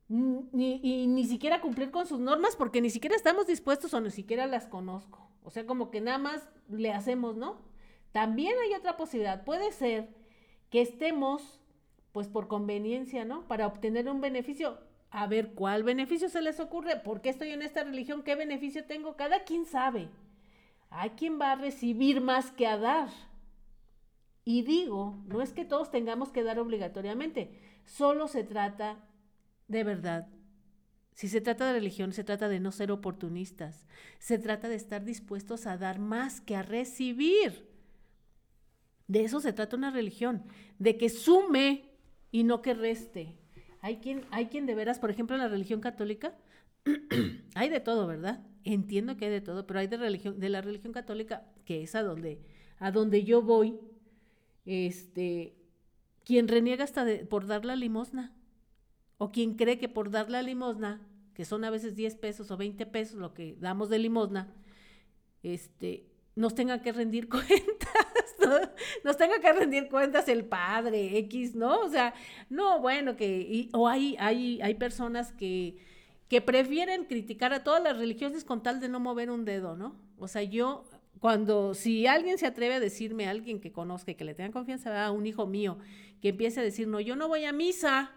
[0.08, 4.12] Ni, y ni siquiera cumplir con sus normas porque ni siquiera estamos dispuestos o ni
[4.12, 5.30] siquiera las conozco.
[5.46, 7.62] O sea, como que nada más le hacemos, ¿no?
[8.12, 9.46] También hay otra posibilidad.
[9.46, 10.10] Puede ser
[10.70, 11.62] que estemos,
[12.12, 13.48] pues por conveniencia, ¿no?
[13.48, 14.80] Para obtener un beneficio.
[15.12, 16.98] A ver, ¿cuál beneficio se les ocurre?
[16.98, 18.24] ¿Por qué estoy en esta religión?
[18.24, 19.16] ¿Qué beneficio tengo?
[19.16, 20.10] Cada quien sabe.
[20.90, 23.10] Hay quien va a recibir más que a dar.
[24.44, 28.98] Y digo, no es que todos tengamos que dar obligatoriamente, solo se trata
[29.68, 30.28] de verdad.
[31.16, 33.88] Si se trata de religión, se trata de no ser oportunistas,
[34.20, 37.70] se trata de estar dispuestos a dar más que a recibir.
[39.08, 40.44] De eso se trata una religión,
[40.78, 41.90] de que sume
[42.32, 43.38] y no que reste.
[43.80, 46.36] Hay quien, hay quien de veras, por ejemplo, en la religión católica,
[47.56, 48.46] hay de todo, ¿verdad?
[48.66, 51.96] Entiendo que hay de todo, pero hay de religión, de la religión católica, que es
[51.96, 52.42] a donde,
[52.78, 53.80] a donde yo voy,
[54.66, 55.56] este,
[56.26, 58.34] quien reniega hasta por dar la limosna.
[59.18, 61.02] O quien cree que por dar la limosna,
[61.34, 64.54] que son a veces 10 pesos o 20 pesos lo que damos de limosna,
[65.44, 68.36] este, nos tenga que rendir cuentas,
[69.04, 71.82] nos tenga que rendir cuentas el padre X, ¿no?
[71.82, 72.14] O sea,
[72.50, 75.78] no, bueno, que, o hay, hay, hay personas que,
[76.28, 79.96] que prefieren criticar a todas las religiones con tal de no mover un dedo, ¿no?
[80.18, 80.86] O sea, yo,
[81.20, 85.06] cuando, si alguien se atreve a decirme, a alguien que conozca que le tenga confianza,
[85.06, 85.78] a un hijo mío,
[86.22, 88.12] que empiece a decir, no, yo no voy a misa,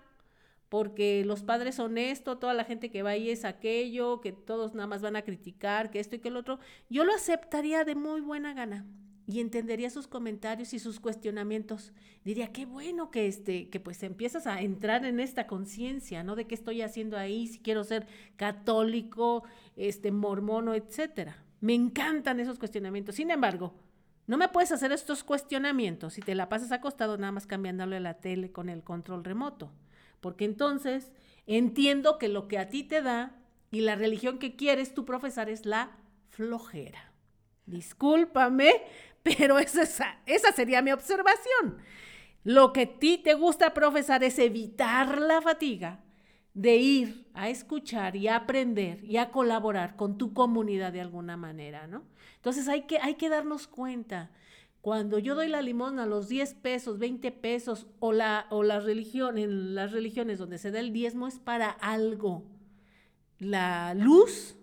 [0.69, 4.75] porque los padres son esto, toda la gente que va ahí es aquello, que todos
[4.75, 6.59] nada más van a criticar, que esto y que el otro,
[6.91, 8.87] yo lo aceptaría de muy buena gana
[9.27, 11.93] y entendería sus comentarios y sus cuestionamientos.
[12.25, 16.35] Diría, qué bueno que este que pues empiezas a entrar en esta conciencia, ¿no?
[16.35, 19.45] De qué estoy haciendo ahí, si quiero ser católico,
[19.77, 21.45] este mormono, etcétera.
[21.61, 23.17] Me encantan esos cuestionamientos.
[23.17, 23.75] Sin embargo,
[24.27, 28.15] no me puedes hacer estos cuestionamientos si te la pasas acostado nada más cambiándole la
[28.15, 29.73] tele con el control remoto
[30.21, 31.13] porque entonces
[31.47, 33.37] entiendo que lo que a ti te da
[33.71, 35.97] y la religión que quieres tú profesar es la
[36.31, 37.13] flojera.
[37.67, 38.83] Discúlpame,
[39.23, 41.79] pero esa, esa sería mi observación.
[42.45, 46.01] Lo que a ti te gusta profesar es evitar la fatiga
[46.55, 51.37] de ir a escuchar y a aprender y a colaborar con tu comunidad de alguna
[51.37, 52.05] manera, ¿no?
[52.37, 54.31] Entonces hay que, hay que darnos cuenta
[54.81, 59.37] cuando yo doy la limosna, los 10 pesos, 20 pesos, o la, o la religión,
[59.39, 62.45] en las religiones donde se da el diezmo es para algo.
[63.39, 64.57] La luz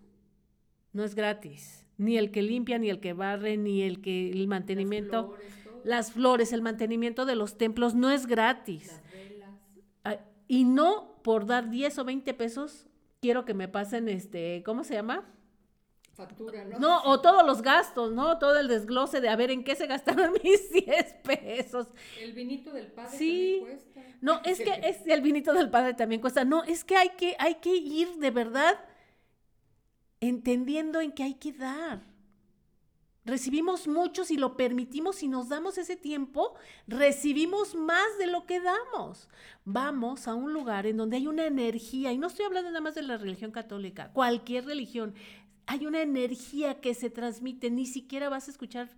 [0.93, 4.47] no es gratis, ni el que limpia, ni el que barre, ni el que el
[4.47, 8.87] mantenimiento, las flores, las flores el mantenimiento de los templos no es gratis.
[8.87, 10.19] Las velas.
[10.47, 12.87] Y no por dar 10 o 20 pesos
[13.19, 15.25] quiero que me pasen este, ¿cómo se llama?
[16.15, 16.79] Factura, ¿no?
[16.79, 18.39] No, o todos los gastos, ¿no?
[18.39, 21.87] Todo el desglose de a ver en qué se gastaron mis 10 pesos.
[22.19, 23.57] El vinito del padre sí.
[23.59, 24.01] también cuesta.
[24.21, 26.45] No, es que es, el vinito del padre también cuesta.
[26.45, 28.79] No, es que hay que, hay que ir de verdad
[30.21, 32.01] entendiendo en qué hay que dar.
[33.25, 36.53] Recibimos mucho si lo permitimos, si nos damos ese tiempo,
[36.87, 39.27] recibimos más de lo que damos.
[39.63, 42.93] Vamos a un lugar en donde hay una energía, y no estoy hablando nada más
[42.93, 45.15] de la religión católica, cualquier religión,
[45.67, 48.89] hay una energía que se transmite, ni siquiera vas a escuchar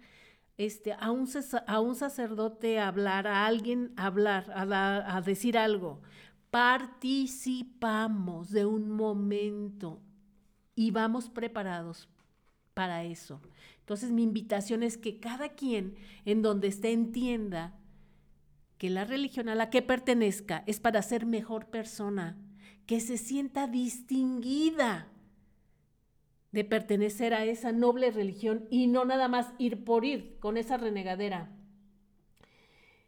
[0.58, 6.02] este, a, un, sacerdote hablar, a alguien hablar, a, a decir algo.
[6.50, 10.02] Participamos de un momento
[10.76, 12.10] y vamos preparados
[12.74, 13.42] para eso.
[13.80, 17.76] Entonces mi invitación es que cada quien en donde esté entienda
[18.78, 22.38] que la religión a la que pertenezca es para ser mejor persona,
[22.86, 25.08] que se sienta distinguida
[26.58, 30.76] de pertenecer a esa noble religión y no nada más ir por ir con esa
[30.76, 31.56] renegadera.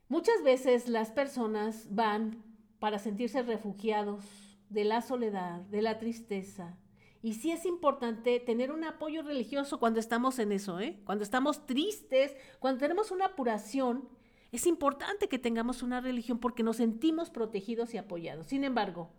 [0.07, 2.43] Muchas veces las personas van
[2.77, 4.23] para sentirse refugiados
[4.69, 6.77] de la soledad, de la tristeza,
[7.23, 11.01] Y sí es importante tener un apoyo religioso cuando estamos en eso, ¿eh?
[11.03, 14.07] Cuando estamos tristes, cuando tenemos una apuración,
[14.51, 18.45] es importante que tengamos una religión porque nos sentimos protegidos y apoyados.
[18.45, 19.09] Sin embargo,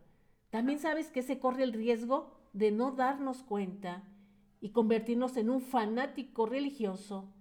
[0.51, 4.05] también sabes que se corre el riesgo de no darnos cuenta
[4.61, 7.33] y convertirnos en un fanático religioso.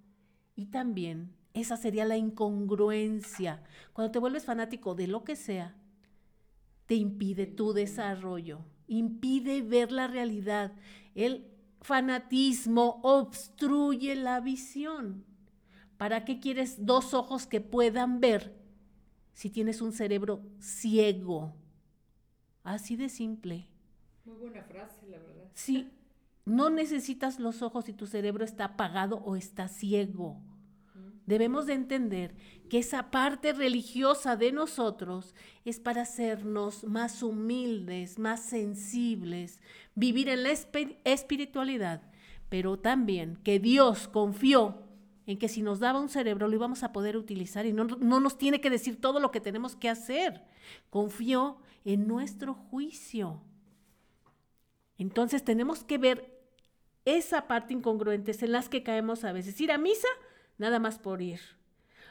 [0.55, 3.63] Y también esa sería la incongruencia.
[3.93, 5.75] Cuando te vuelves fanático de lo que sea,
[6.85, 10.73] te impide tu desarrollo, impide ver la realidad.
[11.13, 11.47] El
[11.81, 15.25] fanatismo obstruye la visión.
[15.97, 18.57] ¿Para qué quieres dos ojos que puedan ver
[19.33, 21.53] si tienes un cerebro ciego?
[22.63, 23.67] Así de simple.
[24.25, 25.49] Muy buena frase, la verdad.
[25.53, 25.89] Sí,
[26.49, 30.41] no necesitas los ojos si tu cerebro está apagado o está ciego.
[31.25, 32.35] Debemos de entender
[32.69, 39.61] que esa parte religiosa de nosotros es para hacernos más humildes, más sensibles,
[39.93, 40.49] vivir en la
[41.03, 42.01] espiritualidad,
[42.49, 44.81] pero también que Dios confió
[45.27, 48.19] en que si nos daba un cerebro lo íbamos a poder utilizar y no, no
[48.19, 50.41] nos tiene que decir todo lo que tenemos que hacer.
[50.89, 53.43] Confió en nuestro juicio.
[54.97, 56.38] Entonces tenemos que ver
[57.17, 59.59] esa parte incongruente en las que caemos a veces.
[59.61, 60.07] Ir a misa
[60.57, 61.39] nada más por ir.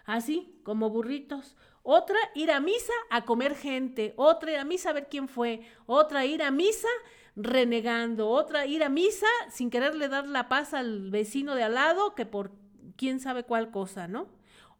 [0.05, 1.57] Así como burritos.
[1.83, 4.15] Otra, ir a misa a comer gente.
[4.17, 5.63] Otra, ir a misa a ver quién fue.
[5.87, 6.89] Otra, ir a misa
[7.37, 8.29] renegando.
[8.29, 12.27] Otra, ir a misa sin quererle dar la paz al vecino de al lado que
[12.27, 12.53] por
[12.97, 14.29] quién sabe cuál cosa, ¿no?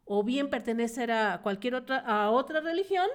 [0.05, 3.07] O bien pertenecer a cualquier otra, a otra religión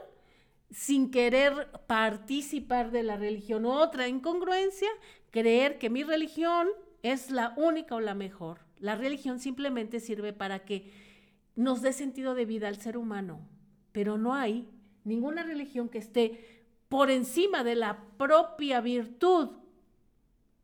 [0.71, 3.67] sin querer participar de la religión.
[3.67, 4.88] Otra incongruencia,
[5.31, 6.69] creer que mi religión
[7.05, 8.61] es la única o la mejor.
[8.79, 10.90] La religión simplemente sirve para que
[11.55, 13.47] nos dé sentido de vida al ser humano,
[13.93, 14.69] pero no hay
[15.05, 19.51] ninguna religión que esté por encima de la propia virtud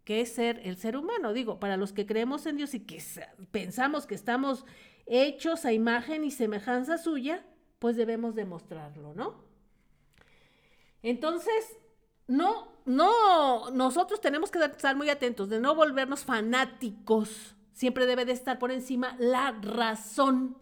[0.05, 1.35] que es ser el ser humano.
[1.35, 3.03] Digo, para los que creemos en Dios y que
[3.50, 4.64] pensamos que estamos
[5.05, 7.44] hechos a imagen y semejanza suya,
[7.79, 9.44] pues debemos demostrarlo, ¿no?
[11.03, 11.76] Entonces,
[12.30, 17.56] no, no, nosotros tenemos que estar muy atentos de no volvernos fanáticos.
[17.72, 20.56] Siempre debe de estar por encima la razón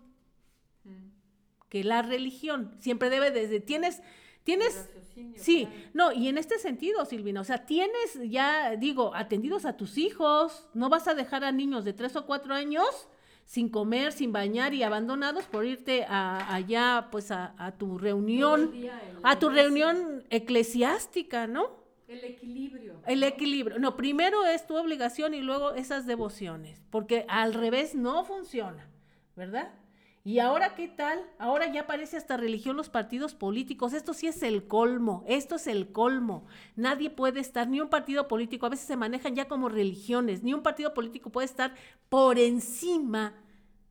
[1.68, 2.74] que la religión.
[2.78, 4.00] Siempre debe de, tienes,
[4.44, 4.88] tienes,
[5.37, 9.98] sí, no, y en este sentido, Silvina, o sea, tienes ya, digo, atendidos a tus
[9.98, 13.09] hijos, no vas a dejar a niños de tres o cuatro años
[13.48, 18.74] sin comer, sin bañar y abandonados por irte a, allá, pues a, tu reunión,
[19.22, 21.70] a tu reunión eclesiástica, ¿no?
[22.06, 23.00] El equilibrio.
[23.06, 23.78] El equilibrio.
[23.78, 28.87] No, primero es tu obligación y luego esas devociones, porque al revés no funciona,
[29.34, 29.72] ¿verdad?
[30.29, 31.25] Y ahora, ¿qué tal?
[31.38, 33.95] Ahora ya parece hasta religión los partidos políticos.
[33.95, 36.45] Esto sí es el colmo, esto es el colmo.
[36.77, 40.53] Nadie puede estar, ni un partido político, a veces se manejan ya como religiones, ni
[40.53, 41.75] un partido político puede estar
[42.11, 43.33] por encima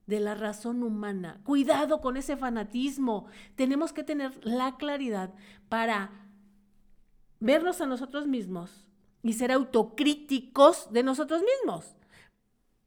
[0.05, 1.41] de la razón humana.
[1.43, 3.25] Cuidado con ese fanatismo.
[3.55, 5.33] Tenemos que tener la claridad
[5.69, 6.11] para
[7.39, 8.85] vernos a nosotros mismos
[9.23, 11.95] y ser autocríticos de nosotros mismos.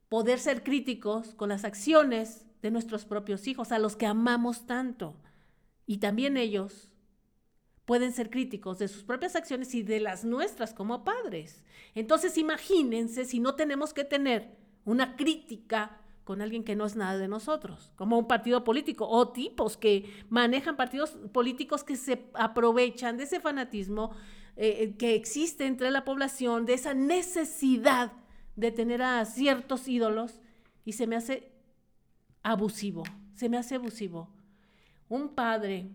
[0.09, 5.17] Poder ser críticos con las acciones de nuestros propios hijos, a los que amamos tanto.
[5.87, 6.91] Y también ellos
[7.85, 11.65] pueden ser críticos de sus propias acciones y de las nuestras como padres.
[11.95, 17.19] Entonces imagínense si no tenemos que tener una crítica con alguien que no es nada
[17.19, 23.17] de nosotros, como un partido político o tipos que manejan partidos políticos que se aprovechan
[23.17, 24.13] de ese fanatismo
[24.55, 28.13] eh, que existe entre la población, de esa necesidad
[28.55, 30.39] de tener a ciertos ídolos
[30.85, 31.51] y se me hace
[32.43, 34.29] abusivo, se me hace abusivo.
[35.09, 35.91] Un padre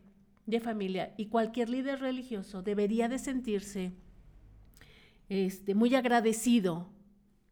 [0.45, 3.93] de familia y cualquier líder religioso debería de sentirse
[5.29, 6.87] este, muy agradecido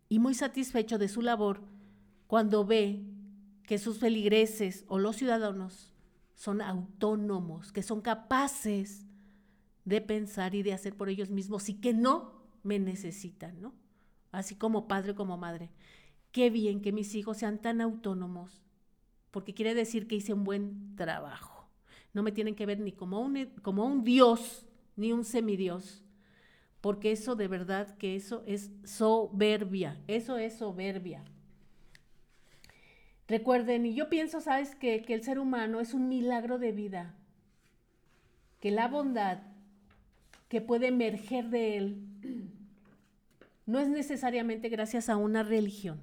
[0.09, 1.61] y muy satisfecho de su labor
[2.27, 3.03] cuando ve
[3.63, 5.93] que sus feligreses o los ciudadanos
[6.35, 9.05] son autónomos, que son capaces
[9.85, 13.73] de pensar y de hacer por ellos mismos y que no me necesitan, ¿no?
[14.31, 15.69] Así como padre como madre.
[16.31, 18.63] Qué bien que mis hijos sean tan autónomos
[19.33, 21.67] porque quiere decir que hice un buen trabajo.
[22.13, 26.03] No me tienen que ver ni como un, como un dios, ni un semidios,
[26.81, 31.23] porque eso de verdad que eso es soberbia, eso es soberbia.
[33.27, 34.75] Recuerden, y yo pienso, ¿sabes?
[34.75, 37.15] Que el ser humano es un milagro de vida,
[38.59, 39.39] que la bondad
[40.47, 42.03] que puede emerger de él
[43.65, 45.99] no es necesariamente gracias a una religión,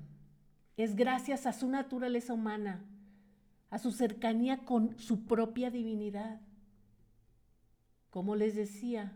[0.77, 2.85] es gracias a su naturaleza humana,
[3.71, 6.41] a su cercanía con su propia divinidad.
[8.11, 9.13] Como les decía,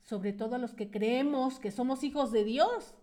[0.00, 2.94] sobre todo a los que creemos que somos hijos de Dios,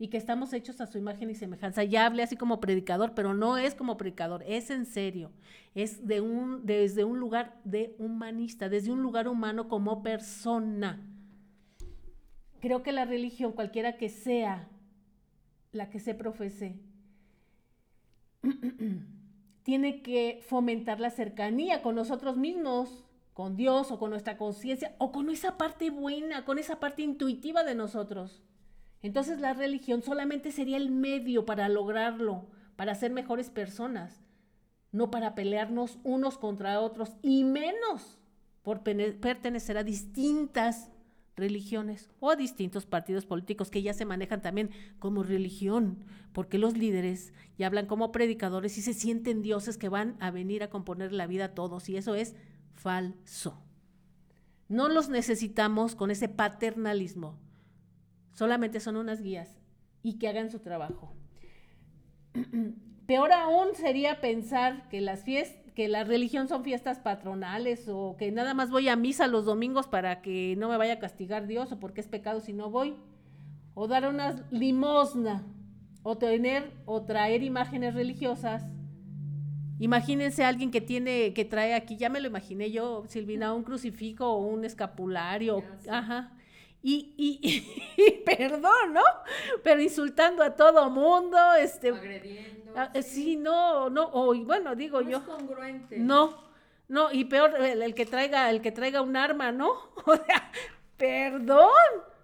[0.00, 1.84] y que estamos hechos a su imagen y semejanza.
[1.84, 5.30] Ya hablé así como predicador, pero no es como predicador, es en serio,
[5.74, 11.06] es de un, desde un lugar de humanista, desde un lugar humano como persona.
[12.60, 14.70] Creo que la religión, cualquiera que sea
[15.70, 16.80] la que se profese,
[19.70, 23.04] tiene que fomentar la cercanía con nosotros mismos,
[23.34, 27.62] con Dios o con nuestra conciencia o con esa parte buena, con esa parte intuitiva
[27.62, 28.42] de nosotros.
[29.00, 34.24] Entonces la religión solamente sería el medio para lograrlo, para ser mejores personas,
[34.90, 38.18] no para pelearnos unos contra otros y menos
[38.62, 40.90] por pertenecer a distintas
[41.40, 44.70] religiones o a distintos partidos políticos que ya se manejan también
[45.00, 50.16] como religión, porque los líderes ya hablan como predicadores y se sienten dioses que van
[50.20, 52.36] a venir a componer la vida a todos y eso es
[52.74, 53.60] falso.
[54.68, 57.40] No los necesitamos con ese paternalismo
[58.40, 59.60] solamente son unas guías
[60.02, 61.14] y que hagan su trabajo.
[63.06, 68.30] Peor aún sería pensar que las fiestas que la religión son fiestas patronales o que
[68.32, 71.72] nada más voy a misa los domingos para que no me vaya a castigar Dios
[71.72, 72.96] o porque es pecado si no voy
[73.74, 75.44] o dar una limosna
[76.02, 78.64] o tener o traer imágenes religiosas.
[79.78, 83.62] Imagínense a alguien que tiene que trae aquí, ya me lo imaginé yo, Silvina, un
[83.62, 86.32] crucifijo o un escapulario, ajá,
[86.82, 87.14] y,
[87.96, 89.02] y, perdón, ¿no?
[89.62, 91.90] Pero insultando a todo mundo, este...
[91.90, 92.72] Agrediendo.
[92.76, 93.36] Ah, sí.
[93.36, 95.18] no, no, o bueno, digo yo.
[95.18, 95.98] Es congruente.
[95.98, 96.38] No,
[96.88, 99.72] no, y peor, el, que traiga, el que traiga un arma, ¿no?
[100.06, 100.50] O sea,
[100.96, 101.68] perdón.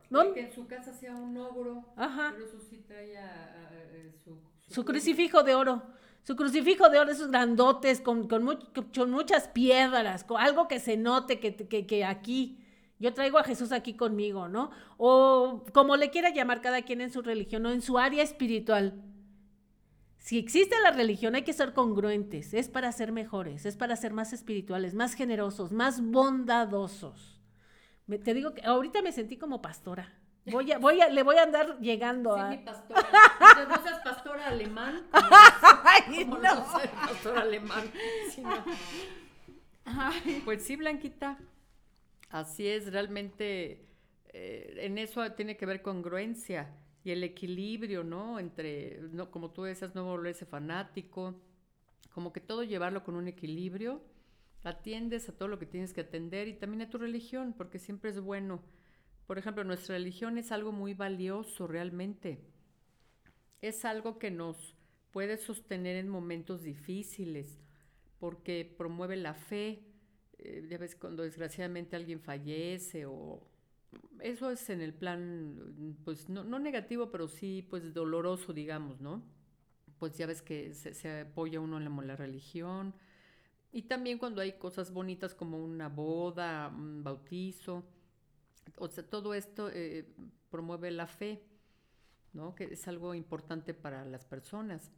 [0.08, 0.32] ¿no?
[0.32, 2.32] que en su casa sea un ogro, Ajá.
[2.32, 3.18] pero eso sí trae
[4.24, 4.38] su,
[4.68, 5.82] su, crucifijo de oro.
[6.22, 11.38] Su crucifijo de oro, esos grandotes, con, con, muchas piedras, con algo que se note
[11.40, 12.65] que, que, que aquí
[12.98, 14.70] yo traigo a Jesús aquí conmigo, ¿no?
[14.96, 19.02] O como le quiera llamar cada quien en su religión o en su área espiritual.
[20.18, 24.12] Si existe la religión hay que ser congruentes, es para ser mejores, es para ser
[24.12, 27.40] más espirituales, más generosos, más bondadosos.
[28.24, 30.12] te digo que ahorita me sentí como pastora.
[30.46, 32.48] Voy a, voy a, le voy a andar llegando sí, a.
[32.48, 33.06] Mi pastora.
[33.68, 35.06] ¿No seas pastora alemán?
[35.12, 36.38] Ay, no.
[36.38, 36.66] no
[37.06, 37.90] pastor alemán.
[40.44, 41.38] Pues sí, Blanquita.
[42.36, 43.86] Así es, realmente
[44.34, 46.68] eh, en eso tiene que ver congruencia
[47.02, 48.38] y el equilibrio, ¿no?
[48.38, 51.40] Entre, como tú decías, no volverse fanático,
[52.12, 54.02] como que todo llevarlo con un equilibrio,
[54.64, 58.10] atiendes a todo lo que tienes que atender y también a tu religión, porque siempre
[58.10, 58.62] es bueno.
[59.26, 62.44] Por ejemplo, nuestra religión es algo muy valioso realmente.
[63.62, 64.76] Es algo que nos
[65.10, 67.58] puede sostener en momentos difíciles,
[68.18, 69.86] porque promueve la fe,
[70.38, 73.42] eh, ya ves cuando desgraciadamente alguien fallece o
[74.20, 79.22] eso es en el plan, pues no, negativo, pero sí pues doloroso, digamos, ¿no?
[79.98, 82.94] Pues ya ves que se, apoya uno en la, la, religión.
[83.72, 87.84] Y también cuando hay cosas bonitas como una boda, un bautizo,
[88.76, 90.06] o sea, todo esto eh,
[90.50, 91.42] promueve la fe,
[92.32, 92.54] ¿no?
[92.54, 94.90] Que es algo importante para las personas,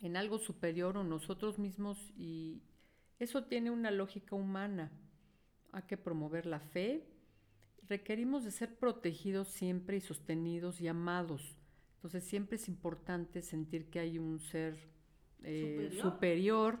[0.00, 2.62] en algo superior o nosotros mismos y,
[3.22, 4.90] eso tiene una lógica humana.
[5.70, 7.06] Hay que promover la fe.
[7.88, 11.56] Requerimos de ser protegidos siempre y sostenidos y amados.
[11.94, 14.76] Entonces siempre es importante sentir que hay un ser
[15.44, 16.80] eh, superior.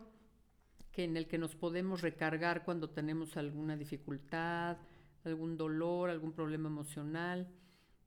[0.90, 4.76] que en el que nos podemos recargar cuando tenemos alguna dificultad,
[5.24, 7.48] algún dolor, algún problema emocional.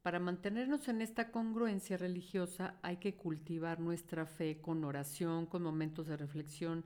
[0.03, 6.05] Para mantenernos en esta congruencia religiosa hay que cultivar nuestra fe con oración, con momentos
[6.05, 6.85] de reflexión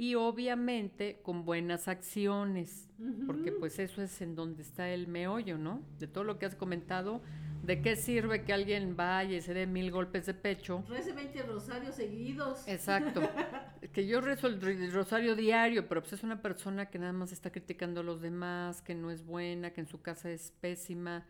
[0.00, 2.88] y obviamente con buenas acciones,
[3.26, 5.82] porque pues eso es en donde está el meollo, ¿no?
[5.98, 7.20] De todo lo que has comentado,
[7.64, 10.84] ¿de qué sirve que alguien vaya y se dé mil golpes de pecho?
[10.88, 12.66] Rece 20 rosarios seguidos.
[12.68, 13.22] Exacto.
[13.92, 17.50] que yo rezo el rosario diario, pero pues es una persona que nada más está
[17.50, 21.26] criticando a los demás, que no es buena, que en su casa es pésima.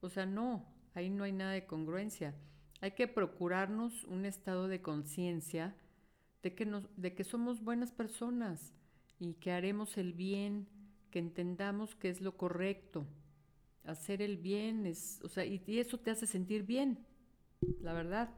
[0.00, 2.32] O sea, no, ahí no hay nada de congruencia.
[2.80, 5.74] Hay que procurarnos un estado de conciencia
[6.44, 8.74] de que, de que somos buenas personas
[9.18, 10.68] y que haremos el bien,
[11.10, 13.06] que entendamos que es lo correcto.
[13.84, 16.98] Hacer el bien es, o sea, y, eso te hace sentir bien,
[17.80, 18.28] la verdad.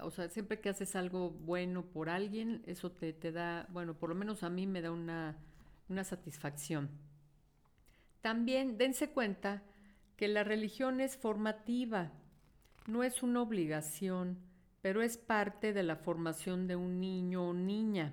[0.00, 4.10] O sea, siempre que haces algo bueno por alguien, eso te, te da, bueno, por
[4.10, 5.36] lo menos a mí me da una,
[5.88, 6.88] una satisfacción.
[8.20, 9.64] También dense cuenta
[10.16, 12.12] que la religión es formativa,
[12.86, 14.38] no es una obligación,
[14.80, 18.12] pero es parte de la formación de un niño o niña.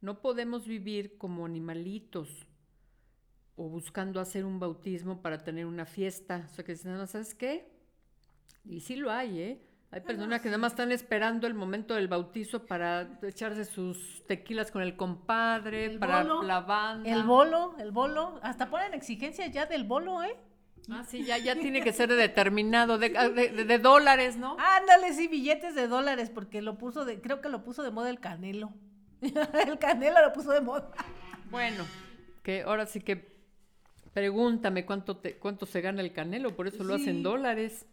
[0.00, 2.46] No podemos vivir como animalitos
[3.56, 6.46] o buscando hacer un bautismo para tener una fiesta.
[6.50, 7.70] O sea, que ¿sabes qué?
[8.64, 9.68] Y sí lo hay, ¿eh?
[9.90, 14.70] Hay personas que nada más están esperando el momento del bautizo para echarse sus tequilas
[14.70, 17.10] con el compadre, para la banda.
[17.10, 18.40] El bolo, el bolo.
[18.42, 20.34] Hasta ponen exigencias ya del bolo, ¿eh?
[20.90, 24.56] Ah, sí, ya, ya tiene que ser determinado, de, de, dólares, ¿no?
[24.58, 28.10] Ándale, sí, billetes de dólares, porque lo puso de, creo que lo puso de moda
[28.10, 28.72] el canelo.
[29.20, 30.90] el canelo lo puso de moda.
[31.50, 31.84] Bueno,
[32.42, 33.32] que ahora sí que
[34.12, 37.86] pregúntame cuánto, te, cuánto se gana el canelo, por eso lo hacen dólares.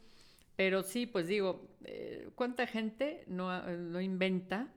[0.56, 4.68] Pero sí, pues digo, eh, ¿cuánta gente no, no inventa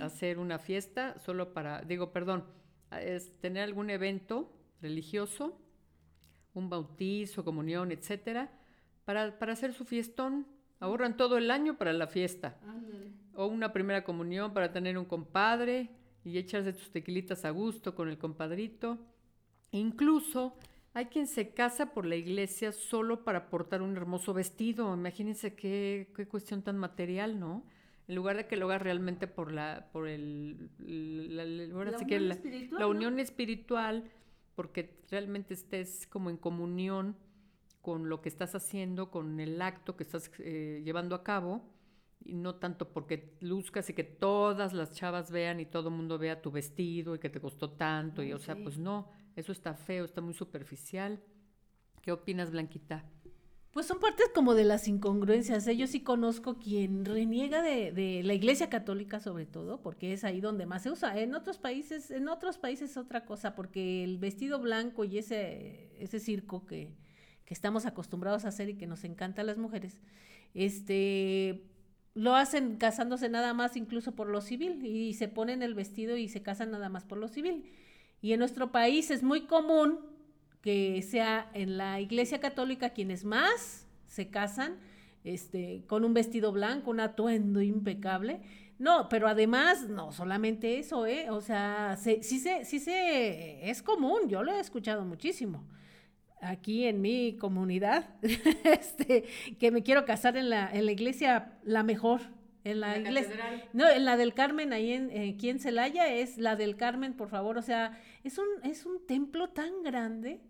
[0.00, 2.44] hacer una fiesta solo para, digo, perdón,
[2.92, 5.58] es tener algún evento religioso,
[6.58, 8.50] un bautizo, comunión, etcétera,
[9.04, 10.46] para, para hacer su fiestón?
[10.80, 12.56] Ahorran todo el año para la fiesta.
[13.34, 15.90] O una primera comunión para tener un compadre
[16.24, 18.98] y echarse tus tequilitas a gusto con el compadrito.
[19.70, 20.56] Incluso
[20.92, 24.94] hay quien se casa por la iglesia solo para portar un hermoso vestido.
[24.94, 27.64] Imagínense qué, cuestión tan material, ¿no?
[28.08, 31.88] En lugar de que lo haga realmente por la, por el, la, unión,
[32.28, 34.04] espiritual, la unión espiritual,
[34.56, 37.16] porque realmente estés como en comunión
[37.82, 41.62] con lo que estás haciendo, con el acto que estás eh, llevando a cabo,
[42.24, 46.18] y no tanto porque luzcas y que todas las chavas vean y todo el mundo
[46.18, 49.74] vea tu vestido y que te costó tanto, y o sea, pues no, eso está
[49.74, 51.22] feo, está muy superficial.
[52.02, 53.04] ¿Qué opinas, Blanquita?
[53.76, 55.66] Pues son partes como de las incongruencias.
[55.66, 55.76] ¿eh?
[55.76, 60.64] Yo sí conozco quien reniega de, la Iglesia Católica sobre todo, porque es ahí donde
[60.64, 61.20] más se usa.
[61.20, 65.90] En otros países, en otros países es otra cosa, porque el vestido blanco y ese,
[65.98, 66.88] ese circo que,
[67.44, 69.98] que estamos acostumbrados a hacer y que nos encanta a las mujeres,
[70.54, 71.62] este
[72.14, 76.28] lo hacen casándose nada más incluso por lo civil y se ponen el vestido y
[76.28, 77.70] se casan nada más por lo civil.
[78.22, 80.15] Y en nuestro país es muy común
[80.66, 84.74] que sea en la iglesia católica quienes más se casan
[85.22, 88.40] este, con un vestido blanco, un atuendo impecable.
[88.76, 91.30] No, pero además, no solamente eso, ¿eh?
[91.30, 95.64] O sea, sí, se, sí se, es común, yo lo he escuchado muchísimo
[96.40, 98.16] aquí en mi comunidad,
[98.64, 99.22] este,
[99.60, 102.22] que me quiero casar en la, en la iglesia la mejor,
[102.64, 103.68] en la, iglesia.
[103.72, 107.14] No, en la del Carmen, ahí en, eh, aquí en Celaya, es la del Carmen,
[107.14, 107.56] por favor.
[107.56, 110.40] O sea, es un, es un templo tan grande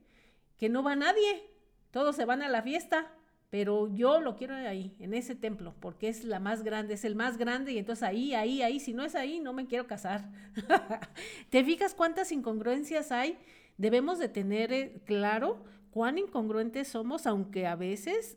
[0.56, 1.50] que no va nadie.
[1.90, 3.12] Todos se van a la fiesta.
[3.48, 7.14] Pero yo lo quiero ahí, en ese templo, porque es la más grande, es el
[7.14, 10.28] más grande, y entonces ahí, ahí, ahí, si no es ahí, no me quiero casar.
[11.50, 13.38] ¿Te fijas cuántas incongruencias hay?
[13.78, 18.36] Debemos de tener eh, claro cuán incongruentes somos, aunque a veces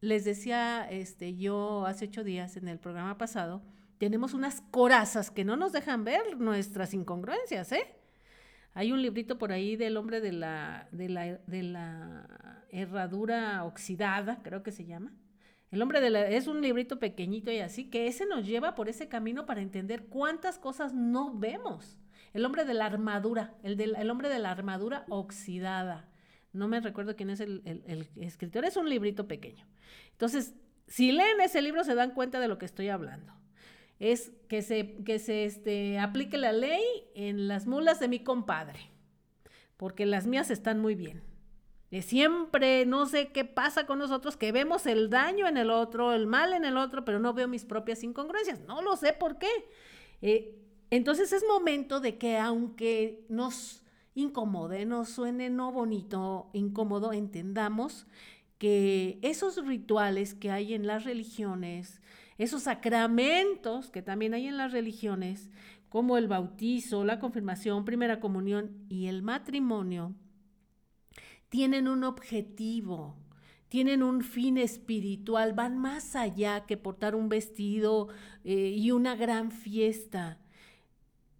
[0.00, 3.62] les decía este, yo hace ocho días en el programa pasado,
[3.98, 7.86] tenemos unas corazas que no nos dejan ver nuestras incongruencias, ¿eh?
[8.74, 14.40] Hay un librito por ahí del hombre de la, de la, de la herradura oxidada,
[14.42, 15.12] creo que se llama.
[15.70, 18.88] El hombre de la, es un librito pequeñito y así, que ese nos lleva por
[18.88, 21.98] ese camino para entender cuántas cosas no vemos.
[22.32, 26.08] El hombre de la armadura, el, el hombre de la armadura oxidada.
[26.52, 29.66] No me recuerdo quién es el, el escritor, es un librito pequeño.
[30.12, 30.54] Entonces,
[30.86, 33.34] si leen ese libro se dan cuenta de lo que estoy hablando.
[34.02, 36.82] Es que se, que se este, aplique la ley
[37.14, 38.80] en las mulas de mi compadre,
[39.76, 41.22] porque las mías están muy bien.
[42.00, 46.26] siempre, no sé qué pasa con nosotros, que vemos el daño en el otro, el
[46.26, 48.58] mal en el otro, pero no veo mis propias incongruencias.
[48.62, 49.52] No lo sé por qué.
[50.20, 50.58] Eh,
[50.90, 53.84] entonces es momento de que aunque nos
[54.16, 58.08] incomode, nos suene no bonito, incómodo, entendamos
[58.58, 62.00] que esos rituales que hay en las religiones,
[62.38, 65.50] esos sacramentos que también hay en las religiones,
[65.88, 70.14] como el bautizo, la confirmación, primera comunión y el matrimonio,
[71.48, 73.16] tienen un objetivo,
[73.68, 78.08] tienen un fin espiritual, van más allá que portar un vestido
[78.44, 80.38] eh, y una gran fiesta.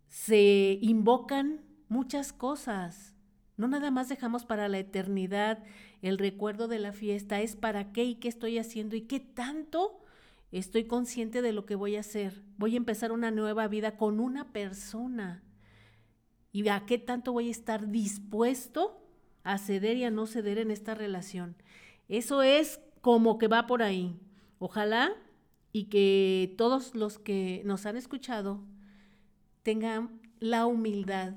[0.08, 3.14] Se invocan muchas cosas.
[3.56, 5.62] No nada más dejamos para la eternidad
[6.02, 10.01] el recuerdo de la fiesta es para qué y qué estoy haciendo y qué tanto
[10.52, 12.42] estoy consciente de lo que voy a hacer.
[12.58, 15.42] Voy a empezar una nueva vida con una persona.
[16.52, 19.02] ¿Y a qué tanto voy a estar dispuesto
[19.42, 21.56] a ceder y a no ceder en esta relación?
[22.08, 24.20] Eso es como que va por ahí.
[24.58, 25.12] Ojalá
[25.72, 28.60] y que todos los que nos han escuchado
[29.62, 31.34] tengan la humildad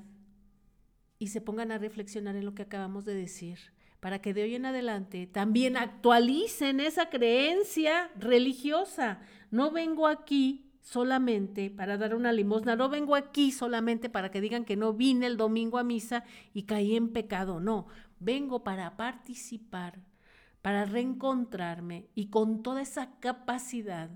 [1.18, 4.54] y se pongan a reflexionar en lo que acabamos de decir para que de hoy
[4.54, 9.20] en adelante también actualicen esa creencia religiosa.
[9.50, 14.64] No vengo aquí solamente para dar una limosna, no vengo aquí solamente para que digan
[14.64, 16.22] que no vine el domingo a misa
[16.54, 17.88] y caí en pecado, no,
[18.20, 20.00] vengo para participar,
[20.62, 24.10] para reencontrarme y con toda esa capacidad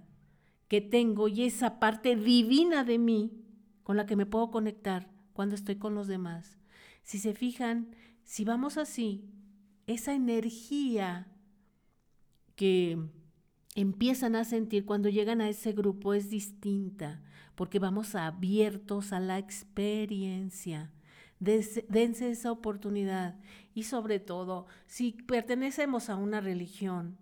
[0.68, 3.32] que tengo y esa parte divina de mí
[3.82, 6.60] con la que me puedo conectar cuando estoy con los demás.
[7.02, 9.24] Si se fijan, si vamos así,
[9.92, 11.26] esa energía
[12.54, 12.98] que
[13.74, 17.22] empiezan a sentir cuando llegan a ese grupo es distinta,
[17.54, 20.92] porque vamos abiertos a la experiencia.
[21.38, 23.38] Dense esa oportunidad.
[23.74, 27.16] Y sobre todo, si pertenecemos a una religión,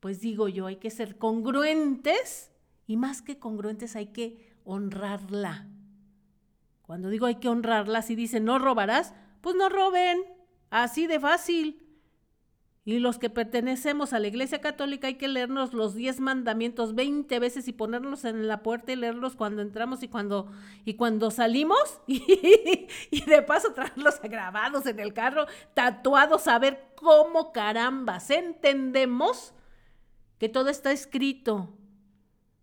[0.00, 2.50] pues digo yo, hay que ser congruentes
[2.86, 5.68] y más que congruentes hay que honrarla.
[6.82, 10.22] Cuando digo hay que honrarla, si dicen no robarás, pues no roben.
[10.70, 11.83] Así de fácil.
[12.86, 17.38] Y los que pertenecemos a la Iglesia Católica hay que leernos los diez mandamientos 20
[17.38, 20.52] veces y ponerlos en la puerta y leerlos cuando entramos y cuando,
[20.84, 22.00] y cuando salimos.
[23.10, 29.54] Y, de paso traerlos grabados en el carro, tatuados, a ver cómo carambas entendemos
[30.38, 31.70] que todo está escrito.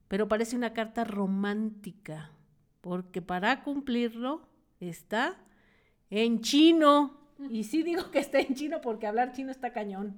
[0.08, 2.32] Pero parece una carta romántica,
[2.82, 4.48] porque para cumplirlo
[4.80, 5.38] está
[6.10, 7.21] en chino.
[7.50, 10.18] Y sí digo que está en chino porque hablar chino está cañón.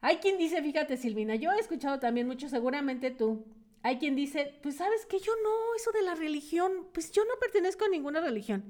[0.00, 3.44] Hay quien dice, fíjate Silvina, yo he escuchado también mucho, seguramente tú,
[3.82, 7.34] hay quien dice, pues sabes que yo no, eso de la religión, pues yo no
[7.40, 8.64] pertenezco a ninguna religión.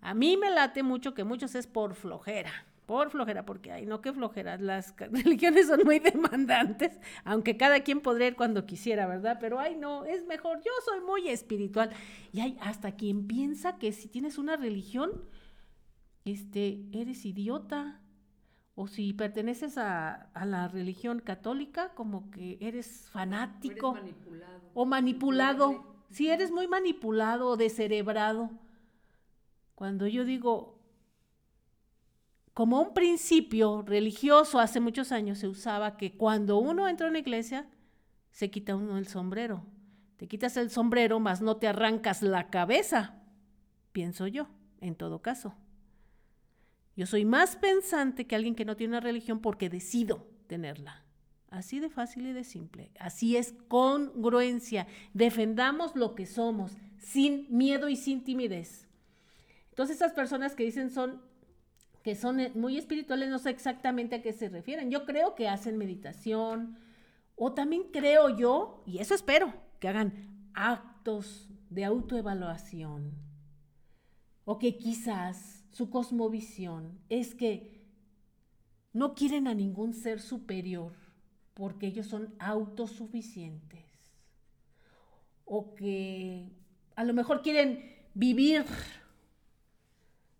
[0.00, 2.52] A mí me late mucho que muchos es por flojera,
[2.86, 8.00] por flojera, porque hay no que flojera, las religiones son muy demandantes, aunque cada quien
[8.00, 9.38] podría ir cuando quisiera, ¿verdad?
[9.40, 11.90] Pero ay no, es mejor, yo soy muy espiritual.
[12.32, 15.10] Y hay hasta quien piensa que si tienes una religión,
[16.30, 18.00] este, eres idiota.
[18.74, 23.90] O si perteneces a, la religión católica, como que eres fanático.
[23.90, 24.70] O, manipulado.
[24.74, 25.94] o manipulado.
[26.10, 28.50] Si eres muy manipulado o descerebrado.
[29.74, 30.80] Cuando yo digo,
[32.54, 37.18] como un principio religioso hace muchos años se usaba que cuando uno entra a una
[37.18, 37.68] iglesia,
[38.32, 39.64] se quita uno el sombrero.
[40.16, 43.14] Te quitas el sombrero, mas no te arrancas la cabeza,
[43.92, 44.48] pienso yo,
[44.80, 45.54] en todo caso.
[46.96, 51.04] Yo soy más pensante que alguien que no tiene una religión porque decido tenerla.
[51.50, 52.90] Así de fácil y de simple.
[52.98, 54.86] Así es congruencia.
[55.14, 58.88] Defendamos lo que somos, sin miedo y sin timidez.
[59.70, 61.22] Entonces esas personas que dicen son
[62.02, 64.90] que son muy espirituales, no sé exactamente a qué se refieren.
[64.90, 66.78] Yo creo que hacen meditación
[67.36, 73.12] o también creo yo, y eso espero, que hagan actos de autoevaluación
[74.44, 77.80] o que quizás su cosmovisión es que
[78.92, 80.92] no quieren a ningún ser superior
[81.54, 83.84] porque ellos son autosuficientes.
[85.44, 86.50] O que
[86.96, 88.64] a lo mejor quieren vivir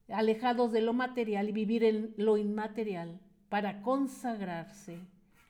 [0.09, 4.99] alejados de lo material y vivir en lo inmaterial para consagrarse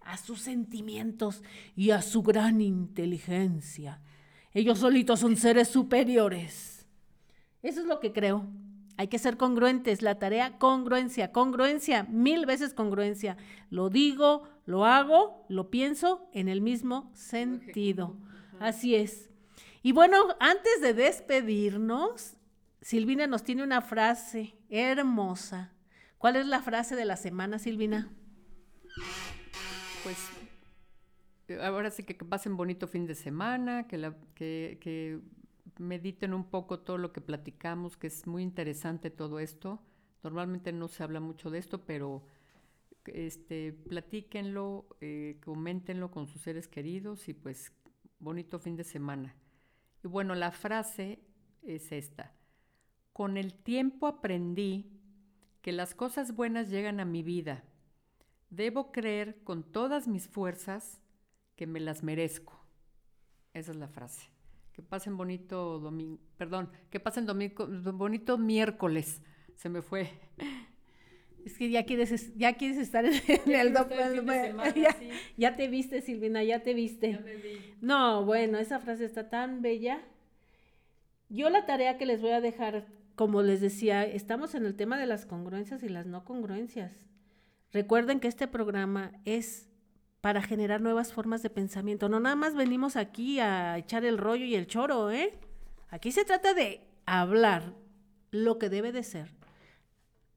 [0.01, 1.43] a sus sentimientos
[1.77, 4.01] y a su gran inteligencia.
[4.53, 6.87] Ellos solitos son seres superiores.
[7.63, 8.47] Eso es lo que creo.
[9.01, 10.03] Hay que ser congruentes.
[10.03, 13.39] La tarea, congruencia, congruencia, mil veces congruencia.
[13.71, 18.15] Lo digo, lo hago, lo pienso en el mismo sentido.
[18.59, 19.31] Así es.
[19.83, 22.37] Y bueno, antes de despedirnos,
[22.83, 25.73] Silvina nos tiene una frase hermosa.
[26.19, 28.13] ¿Cuál es la frase de la semana, Silvina?
[30.03, 30.19] Pues
[31.63, 35.21] ahora sí que, pasen bonito fin de semana, que, la, que, que
[35.81, 39.83] mediten un poco todo lo que platicamos, que es muy interesante todo esto.
[40.23, 42.23] Normalmente no se habla mucho de esto, pero
[43.07, 47.73] este, platíquenlo, eh, coméntenlo con sus seres queridos y pues
[48.19, 49.35] bonito fin de semana.
[50.05, 51.21] Y bueno, la frase
[51.63, 52.35] es esta.
[53.13, 55.01] Con el tiempo aprendí
[55.63, 57.65] que las cosas buenas llegan a mi vida.
[58.51, 61.01] Debo creer con todas mis fuerzas
[61.57, 62.59] que me las merezco.
[63.53, 64.40] Esa es la frase.
[64.73, 69.23] Que pasen bonito domingo, perdón, que pasen domingo, bonito miércoles.
[69.57, 70.11] Se me fue.
[71.45, 73.73] Es que ya quieres, ya quieres estar en, el,
[74.75, 74.97] ya,
[75.39, 77.19] ya, te viste, Silvina, ya te viste.
[77.81, 80.03] No, bueno, esa frase está tan bella.
[81.31, 84.99] Yo la tarea que les voy a dejar, como les decía, estamos en el tema
[84.99, 86.93] de las congruencias y las no congruencias.
[87.73, 89.70] Recuerden que este programa es
[90.21, 92.09] para generar nuevas formas de pensamiento.
[92.09, 95.39] No nada más venimos aquí a echar el rollo y el choro, ¿eh?
[95.89, 97.75] Aquí se trata de hablar
[98.31, 99.33] lo que debe de ser.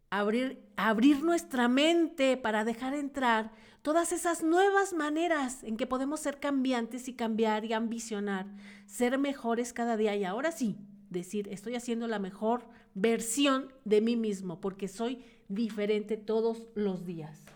[0.09, 6.39] Abrir, abrir nuestra mente para dejar entrar todas esas nuevas maneras en que podemos ser
[6.39, 8.47] cambiantes y cambiar y ambicionar,
[8.85, 10.15] ser mejores cada día.
[10.15, 10.77] Y ahora sí,
[11.09, 17.52] decir, estoy haciendo la mejor versión de mí mismo porque soy diferente todos los días.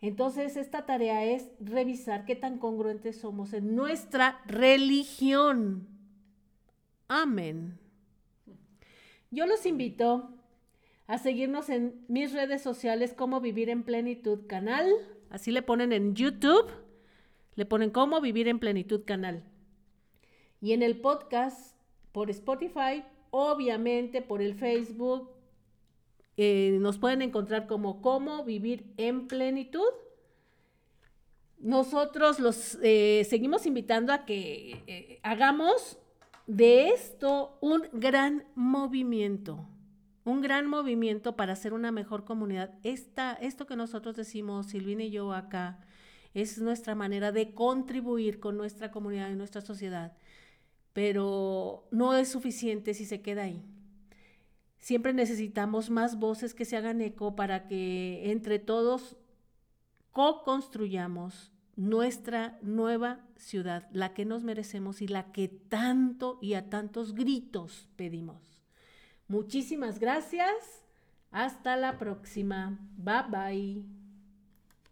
[0.00, 5.86] Entonces, esta tarea es revisar qué tan congruentes somos en nuestra religión.
[7.08, 7.78] Amén.
[9.30, 10.30] Yo los invito
[11.06, 14.88] a seguirnos en mis redes sociales como Vivir en Plenitud Canal.
[15.28, 16.70] Así le ponen en YouTube,
[17.56, 19.44] le ponen como Vivir en Plenitud Canal.
[20.60, 21.76] Y en el podcast
[22.12, 25.30] por Spotify, obviamente por el Facebook,
[26.42, 29.90] eh, nos pueden encontrar como cómo vivir en plenitud.
[31.58, 35.98] Nosotros los eh, seguimos invitando a que eh, hagamos
[36.46, 39.68] de esto un gran movimiento,
[40.24, 42.72] un gran movimiento para hacer una mejor comunidad.
[42.84, 45.84] Esta, esto que nosotros decimos, Silvina y yo acá,
[46.32, 50.16] es nuestra manera de contribuir con nuestra comunidad y nuestra sociedad,
[50.94, 53.62] pero no es suficiente si se queda ahí.
[54.80, 59.16] Siempre necesitamos más voces que se hagan eco para que entre todos
[60.12, 67.14] co-construyamos nuestra nueva ciudad, la que nos merecemos y la que tanto y a tantos
[67.14, 68.60] gritos pedimos.
[69.28, 70.82] Muchísimas gracias.
[71.30, 72.78] Hasta la próxima.
[72.96, 73.99] Bye bye.